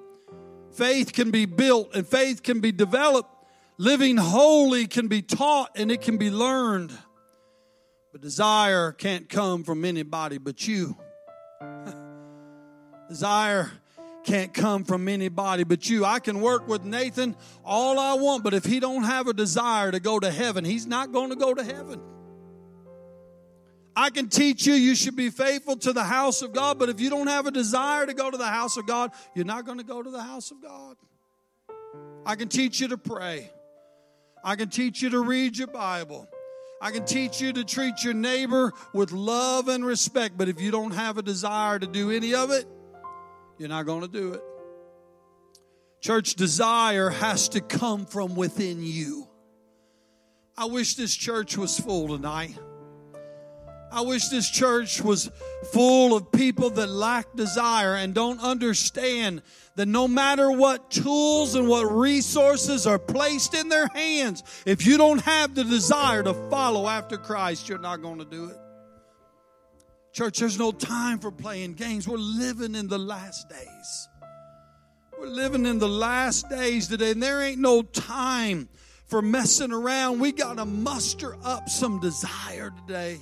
Faith 0.73 1.13
can 1.13 1.31
be 1.31 1.47
built 1.47 1.95
and 1.95 2.07
faith 2.07 2.43
can 2.43 2.61
be 2.61 2.73
developed. 2.73 3.31
Living 3.79 4.17
holy 4.17 4.87
can 4.89 5.07
be 5.07 5.23
taught 5.23 5.71
and 5.77 5.91
it 5.91 6.03
can 6.03 6.19
be 6.19 6.31
learned. 6.31 6.93
But 8.13 8.21
desire 8.21 8.91
can't 8.93 9.29
come 9.29 9.63
from 9.63 9.85
anybody 9.85 10.39
but 10.39 10.67
you. 10.67 10.97
desire 13.09 13.71
can't 14.29 14.53
come 14.53 14.85
from 14.85 15.09
anybody 15.09 15.65
but 15.65 15.89
you. 15.89 16.05
I 16.05 16.19
can 16.19 16.43
work 16.43 16.69
with 16.69 16.85
Nathan 16.85 17.35
all 17.65 17.99
I 17.99 18.13
want, 18.15 18.45
but 18.45 18.53
if 18.53 18.63
he 18.63 18.79
don't 18.79 19.05
have 19.05 19.27
a 19.27 19.33
desire 19.33 19.91
to 19.91 20.01
go 20.01 20.21
to 20.21 20.31
heaven, 20.31 20.67
he's 20.67 20.87
not 20.87 21.13
going 21.13 21.31
to 21.31 21.37
go 21.37 21.55
to 21.55 21.65
heaven. 21.65 21.99
I 23.97 24.11
can 24.11 24.29
teach 24.29 24.67
you 24.67 24.75
you 24.75 24.95
should 24.95 25.17
be 25.17 25.31
faithful 25.31 25.77
to 25.79 25.95
the 25.95 26.05
house 26.05 26.43
of 26.43 26.53
God, 26.53 26.79
but 26.79 26.91
if 26.91 27.01
you 27.01 27.09
don't 27.09 27.29
have 27.29 27.47
a 27.47 27.51
desire 27.51 28.05
to 28.05 28.13
go 28.13 28.31
to 28.31 28.37
the 28.37 28.47
house 28.47 28.77
of 28.77 28.87
God, 28.87 29.13
you're 29.35 29.47
not 29.47 29.65
going 29.65 29.79
to 29.79 29.85
go 29.85 30.03
to 30.03 30.11
the 30.11 30.23
house 30.23 30.51
of 30.51 30.61
God. 30.63 30.97
I 32.27 32.37
can 32.37 32.49
teach 32.49 32.81
you 32.81 32.89
to 32.89 32.99
pray. 32.99 33.51
I 34.45 34.57
can 34.57 34.69
teach 34.69 35.01
you 35.01 35.09
to 35.11 35.21
read 35.21 35.57
your 35.57 35.69
Bible. 35.69 36.29
I 36.83 36.91
can 36.91 37.07
teach 37.07 37.41
you 37.41 37.55
to 37.55 37.65
treat 37.65 38.05
your 38.05 38.15
neighbor 38.15 38.75
with 38.93 39.11
love 39.11 39.69
and 39.69 39.87
respect, 39.87 40.37
but 40.37 40.51
if 40.51 40.61
you 40.61 40.71
don't 40.71 40.93
have 40.93 41.17
a 41.17 41.23
desire 41.23 41.79
to 41.79 41.87
do 41.87 42.11
any 42.11 42.35
of 42.35 42.51
it, 42.51 42.67
you're 43.59 43.69
not 43.69 43.87
going 43.87 44.03
to 44.03 44.09
do 44.09 44.35
it. 44.35 44.43
Church 46.01 46.35
desire 46.35 47.11
has 47.11 47.49
to 47.51 47.61
come 47.61 48.07
from 48.07 48.37
within 48.37 48.83
you. 48.83 49.29
I 50.57 50.67
wish 50.67 50.95
this 50.95 51.15
church 51.15 51.57
was 51.57 51.79
full 51.79 52.09
tonight. 52.09 52.57
I 53.91 54.03
wish 54.03 54.29
this 54.29 54.51
church 54.51 55.01
was 55.01 55.31
full 55.73 56.15
of 56.15 56.31
people 56.31 56.71
that 56.71 56.89
lack 56.89 57.35
desire 57.35 57.95
and 57.95 58.15
don't 58.15 58.41
understand 58.41 59.43
that 59.77 59.87
no 59.87 60.07
matter 60.07 60.51
what 60.51 60.91
tools 60.91 61.55
and 61.55 61.69
what 61.69 61.85
resources 61.85 62.87
are 62.87 62.99
placed 62.99 63.55
in 63.55 63.69
their 63.69 63.89
hands, 63.95 64.43
if 64.67 64.87
you 64.87 64.99
don't 64.99 65.23
have 65.23 65.55
the 65.55 65.65
desire 65.65 66.23
to 66.23 66.35
follow 66.51 66.87
after 66.87 67.17
Christ, 67.17 67.69
you're 67.69 67.79
not 67.79 68.03
going 68.03 68.19
to 68.19 68.25
do 68.25 68.47
it. 68.51 68.57
Church, 70.19 70.41
there's 70.41 70.59
no 70.59 70.73
time 70.73 71.21
for 71.21 71.31
playing 71.31 71.75
games. 71.75 72.09
We're 72.09 72.17
living 72.17 72.75
in 72.75 72.89
the 72.89 72.99
last 72.99 73.49
days. 73.49 74.09
We're 75.17 75.29
living 75.29 75.65
in 75.65 75.79
the 75.79 75.89
last 75.89 76.51
days 76.51 76.89
today, 76.89 77.13
and 77.13 77.23
there 77.23 77.41
ain't 77.41 77.61
no 77.61 77.83
time 77.83 78.69
for 79.07 79.23
messing 79.23 79.71
around. 79.71 80.19
We 80.19 80.33
got 80.33 80.57
to 80.57 80.65
muster 80.65 81.37
up 81.45 81.69
some 81.69 82.01
desire 82.01 82.73
today. 82.85 83.21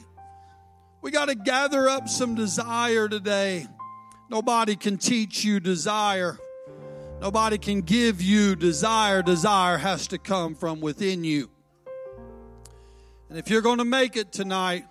We 1.03 1.11
got 1.11 1.29
to 1.29 1.35
gather 1.35 1.87
up 1.87 2.09
some 2.09 2.35
desire 2.35 3.11
today. 3.11 3.67
Nobody 4.31 4.75
can 4.75 4.97
teach 4.97 5.45
you 5.45 5.61
desire. 5.61 6.39
Nobody 7.21 7.59
can 7.59 7.83
give 7.83 8.23
you 8.23 8.57
desire. 8.57 9.21
Desire 9.21 9.77
has 9.77 10.07
to 10.07 10.17
come 10.17 10.55
from 10.55 10.81
within 10.81 11.25
you. 11.25 11.51
And 13.29 13.39
if 13.39 13.51
you're 13.51 13.61
going 13.61 13.81
to 13.81 13.85
make 13.85 14.17
it 14.17 14.33
tonight, 14.33 14.87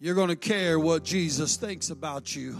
you're 0.00 0.14
going 0.14 0.28
to 0.28 0.36
care 0.36 0.80
what 0.80 1.04
Jesus 1.04 1.56
thinks 1.56 1.90
about 1.90 2.34
you. 2.34 2.58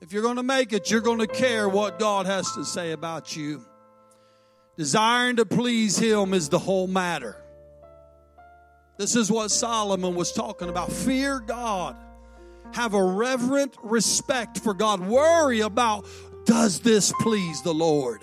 If 0.00 0.12
you're 0.12 0.22
going 0.22 0.36
to 0.36 0.44
make 0.44 0.72
it, 0.72 0.90
you're 0.90 1.00
going 1.00 1.18
to 1.18 1.26
care 1.26 1.68
what 1.68 1.98
God 1.98 2.26
has 2.26 2.52
to 2.52 2.64
say 2.64 2.92
about 2.92 3.34
you. 3.34 3.64
Desiring 4.76 5.36
to 5.36 5.44
please 5.44 5.98
Him 5.98 6.34
is 6.34 6.48
the 6.48 6.58
whole 6.58 6.86
matter. 6.86 7.36
This 8.96 9.16
is 9.16 9.30
what 9.30 9.50
Solomon 9.50 10.14
was 10.14 10.32
talking 10.32 10.68
about. 10.68 10.92
Fear 10.92 11.40
God. 11.40 11.96
Have 12.74 12.94
a 12.94 13.02
reverent 13.02 13.74
respect 13.82 14.58
for 14.60 14.74
God. 14.74 15.00
Worry 15.00 15.60
about 15.60 16.06
does 16.44 16.80
this 16.80 17.12
please 17.20 17.62
the 17.62 17.74
Lord? 17.74 18.22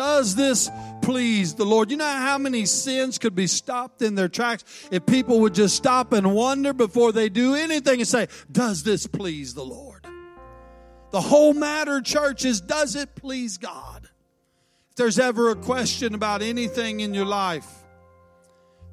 Does 0.00 0.34
this 0.34 0.70
please 1.02 1.56
the 1.56 1.66
Lord? 1.66 1.90
You 1.90 1.98
know 1.98 2.06
how 2.06 2.38
many 2.38 2.64
sins 2.64 3.18
could 3.18 3.34
be 3.34 3.46
stopped 3.46 4.00
in 4.00 4.14
their 4.14 4.30
tracks 4.30 4.64
if 4.90 5.04
people 5.04 5.40
would 5.40 5.54
just 5.54 5.76
stop 5.76 6.14
and 6.14 6.34
wonder 6.34 6.72
before 6.72 7.12
they 7.12 7.28
do 7.28 7.54
anything 7.54 8.00
and 8.00 8.08
say, 8.08 8.28
Does 8.50 8.82
this 8.82 9.06
please 9.06 9.52
the 9.52 9.62
Lord? 9.62 10.06
The 11.10 11.20
whole 11.20 11.52
matter, 11.52 12.00
church, 12.00 12.46
is 12.46 12.62
does 12.62 12.96
it 12.96 13.14
please 13.14 13.58
God? 13.58 14.08
If 14.88 14.96
there's 14.96 15.18
ever 15.18 15.50
a 15.50 15.54
question 15.54 16.14
about 16.14 16.40
anything 16.40 17.00
in 17.00 17.12
your 17.12 17.26
life, 17.26 17.68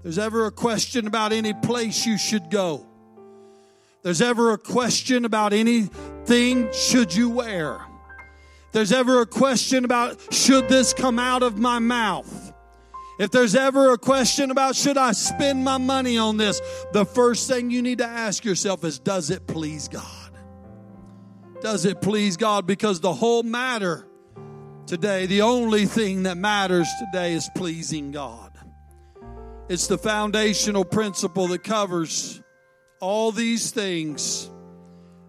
there's 0.04 0.20
ever 0.20 0.46
a 0.46 0.52
question 0.52 1.08
about 1.08 1.32
any 1.32 1.54
place 1.54 2.06
you 2.06 2.18
should 2.18 2.52
go, 2.52 2.86
there's 4.04 4.22
ever 4.22 4.52
a 4.52 4.58
question 4.58 5.24
about 5.24 5.54
anything 5.54 6.70
should 6.74 7.16
you 7.16 7.30
wear, 7.30 7.80
there's 8.78 8.92
ever 8.92 9.22
a 9.22 9.26
question 9.26 9.86
about 9.86 10.32
should 10.32 10.70
this 10.70 10.94
come 10.94 11.18
out 11.18 11.42
of 11.42 11.58
my 11.58 11.80
mouth, 11.80 12.54
if 13.18 13.32
there's 13.32 13.56
ever 13.56 13.92
a 13.92 13.98
question 13.98 14.52
about 14.52 14.76
should 14.76 15.00
I 15.00 15.14
spend 15.14 15.64
my 15.64 15.80
money 15.80 16.20
on 16.20 16.38
this, 16.38 16.62
the 16.94 17.04
first 17.04 17.48
thing 17.50 17.72
you 17.72 17.82
need 17.82 17.98
to 17.98 18.06
ask 18.06 18.46
yourself 18.46 18.84
is 18.84 19.00
does 19.00 19.32
it 19.32 19.48
please 19.48 19.88
God? 19.88 20.32
Does 21.60 21.86
it 21.86 22.02
please 22.02 22.38
God? 22.38 22.68
Because 22.68 23.00
the 23.00 23.16
whole 23.16 23.42
matter 23.42 24.08
today, 24.86 25.26
the 25.26 25.42
only 25.42 25.88
thing 25.88 26.24
that 26.24 26.38
matters 26.38 26.88
today 27.00 27.34
is 27.34 27.50
pleasing 27.56 28.12
God. 28.12 28.52
It's 29.70 29.88
the 29.88 29.98
foundational 29.98 30.86
principle 30.86 31.48
that 31.48 31.64
covers 31.64 32.44
all 33.00 33.32
these 33.32 33.72
things. 33.72 34.52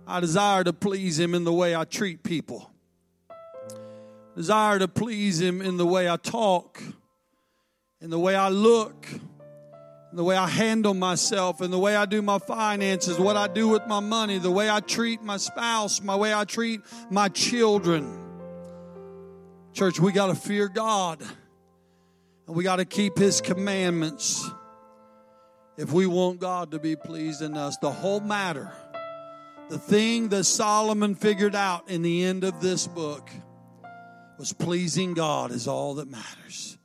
I 0.06 0.20
desire 0.20 0.64
to 0.64 0.74
please 0.74 1.18
Him 1.18 1.34
in 1.34 1.44
the 1.44 1.52
way 1.52 1.74
I 1.74 1.84
treat 1.84 2.22
people, 2.22 2.70
desire 4.38 4.78
to 4.78 4.86
please 4.86 5.40
Him 5.40 5.60
in 5.60 5.78
the 5.78 5.84
way 5.84 6.08
I 6.08 6.16
talk, 6.16 6.80
in 8.00 8.08
the 8.08 8.20
way 8.20 8.36
I 8.36 8.50
look, 8.50 9.08
in 9.10 10.16
the 10.16 10.22
way 10.22 10.36
I 10.36 10.46
handle 10.46 10.94
myself, 10.94 11.60
in 11.60 11.72
the 11.72 11.78
way 11.78 11.96
I 11.96 12.06
do 12.06 12.22
my 12.22 12.38
finances, 12.38 13.18
what 13.18 13.36
I 13.36 13.48
do 13.48 13.66
with 13.66 13.84
my 13.88 13.98
money, 13.98 14.38
the 14.38 14.52
way 14.52 14.70
I 14.70 14.78
treat 14.78 15.24
my 15.24 15.38
spouse, 15.38 16.00
my 16.00 16.14
way 16.14 16.32
I 16.32 16.44
treat 16.44 16.82
my 17.10 17.28
children. 17.28 18.16
Church, 19.72 19.98
we 19.98 20.12
got 20.12 20.28
to 20.28 20.36
fear 20.36 20.68
God 20.68 21.20
and 22.46 22.54
we 22.54 22.62
got 22.62 22.76
to 22.76 22.84
keep 22.84 23.18
His 23.18 23.40
commandments 23.40 24.48
if 25.76 25.92
we 25.92 26.06
want 26.06 26.38
God 26.38 26.70
to 26.70 26.78
be 26.78 26.94
pleased 26.94 27.42
in 27.42 27.56
us. 27.56 27.76
The 27.78 27.90
whole 27.90 28.20
matter, 28.20 28.70
the 29.68 29.80
thing 29.80 30.28
that 30.28 30.44
Solomon 30.44 31.16
figured 31.16 31.56
out 31.56 31.90
in 31.90 32.02
the 32.02 32.22
end 32.22 32.44
of 32.44 32.60
this 32.60 32.86
book 32.86 33.28
was 34.38 34.52
pleasing 34.52 35.14
God 35.14 35.50
is 35.50 35.66
all 35.66 35.94
that 35.94 36.08
matters. 36.08 36.78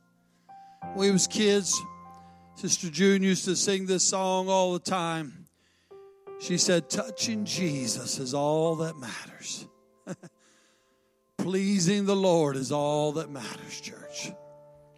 When 0.94 1.06
we 1.06 1.10
was 1.12 1.26
kids, 1.26 1.80
Sister 2.56 2.90
June 2.90 3.22
used 3.22 3.44
to 3.46 3.56
sing 3.56 3.86
this 3.86 4.04
song 4.04 4.48
all 4.48 4.72
the 4.72 4.78
time. 4.78 5.46
She 6.40 6.58
said, 6.58 6.90
Touching 6.90 7.44
Jesus 7.44 8.18
is 8.18 8.34
all 8.34 8.76
that 8.76 8.96
matters. 8.96 9.66
Pleasing 11.38 12.06
the 12.06 12.16
Lord 12.16 12.56
is 12.56 12.72
all 12.72 13.12
that 13.12 13.30
matters, 13.30 13.80
church. 13.80 14.32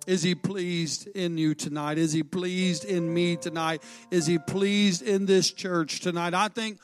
Is 0.06 0.22
he 0.22 0.34
pleased 0.34 1.08
in 1.08 1.36
you 1.36 1.54
tonight? 1.54 1.98
Is 1.98 2.12
he 2.12 2.22
pleased 2.22 2.84
in 2.84 3.12
me 3.12 3.36
tonight? 3.36 3.82
Is 4.10 4.26
he 4.26 4.38
pleased 4.38 5.02
in 5.02 5.26
this 5.26 5.50
church 5.50 6.00
tonight? 6.00 6.32
I 6.32 6.48
think 6.48 6.78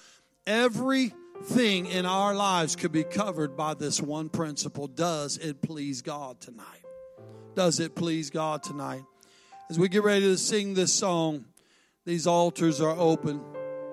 everything 1.43 1.87
in 1.87 2.07
our 2.07 2.37
lives 2.37 2.77
could 2.77 2.93
be 2.93 3.03
covered 3.03 3.57
by 3.57 3.75
this 3.75 4.01
one 4.01 4.29
principle. 4.29 4.87
Does 4.87 5.39
it 5.39 5.61
please 5.61 6.01
God 6.01 6.41
tonight? 6.41 6.85
Does 7.57 7.81
it 7.81 7.97
please 7.97 8.31
God 8.31 8.63
tonight? 8.63 9.03
As 9.69 9.77
we 9.77 9.89
get 9.89 10.05
ready 10.05 10.21
to 10.27 10.39
sing 10.39 10.75
this 10.75 10.93
song, 10.93 11.45
these 12.05 12.29
altars 12.29 12.81
are 12.81 12.95
open. 12.97 13.41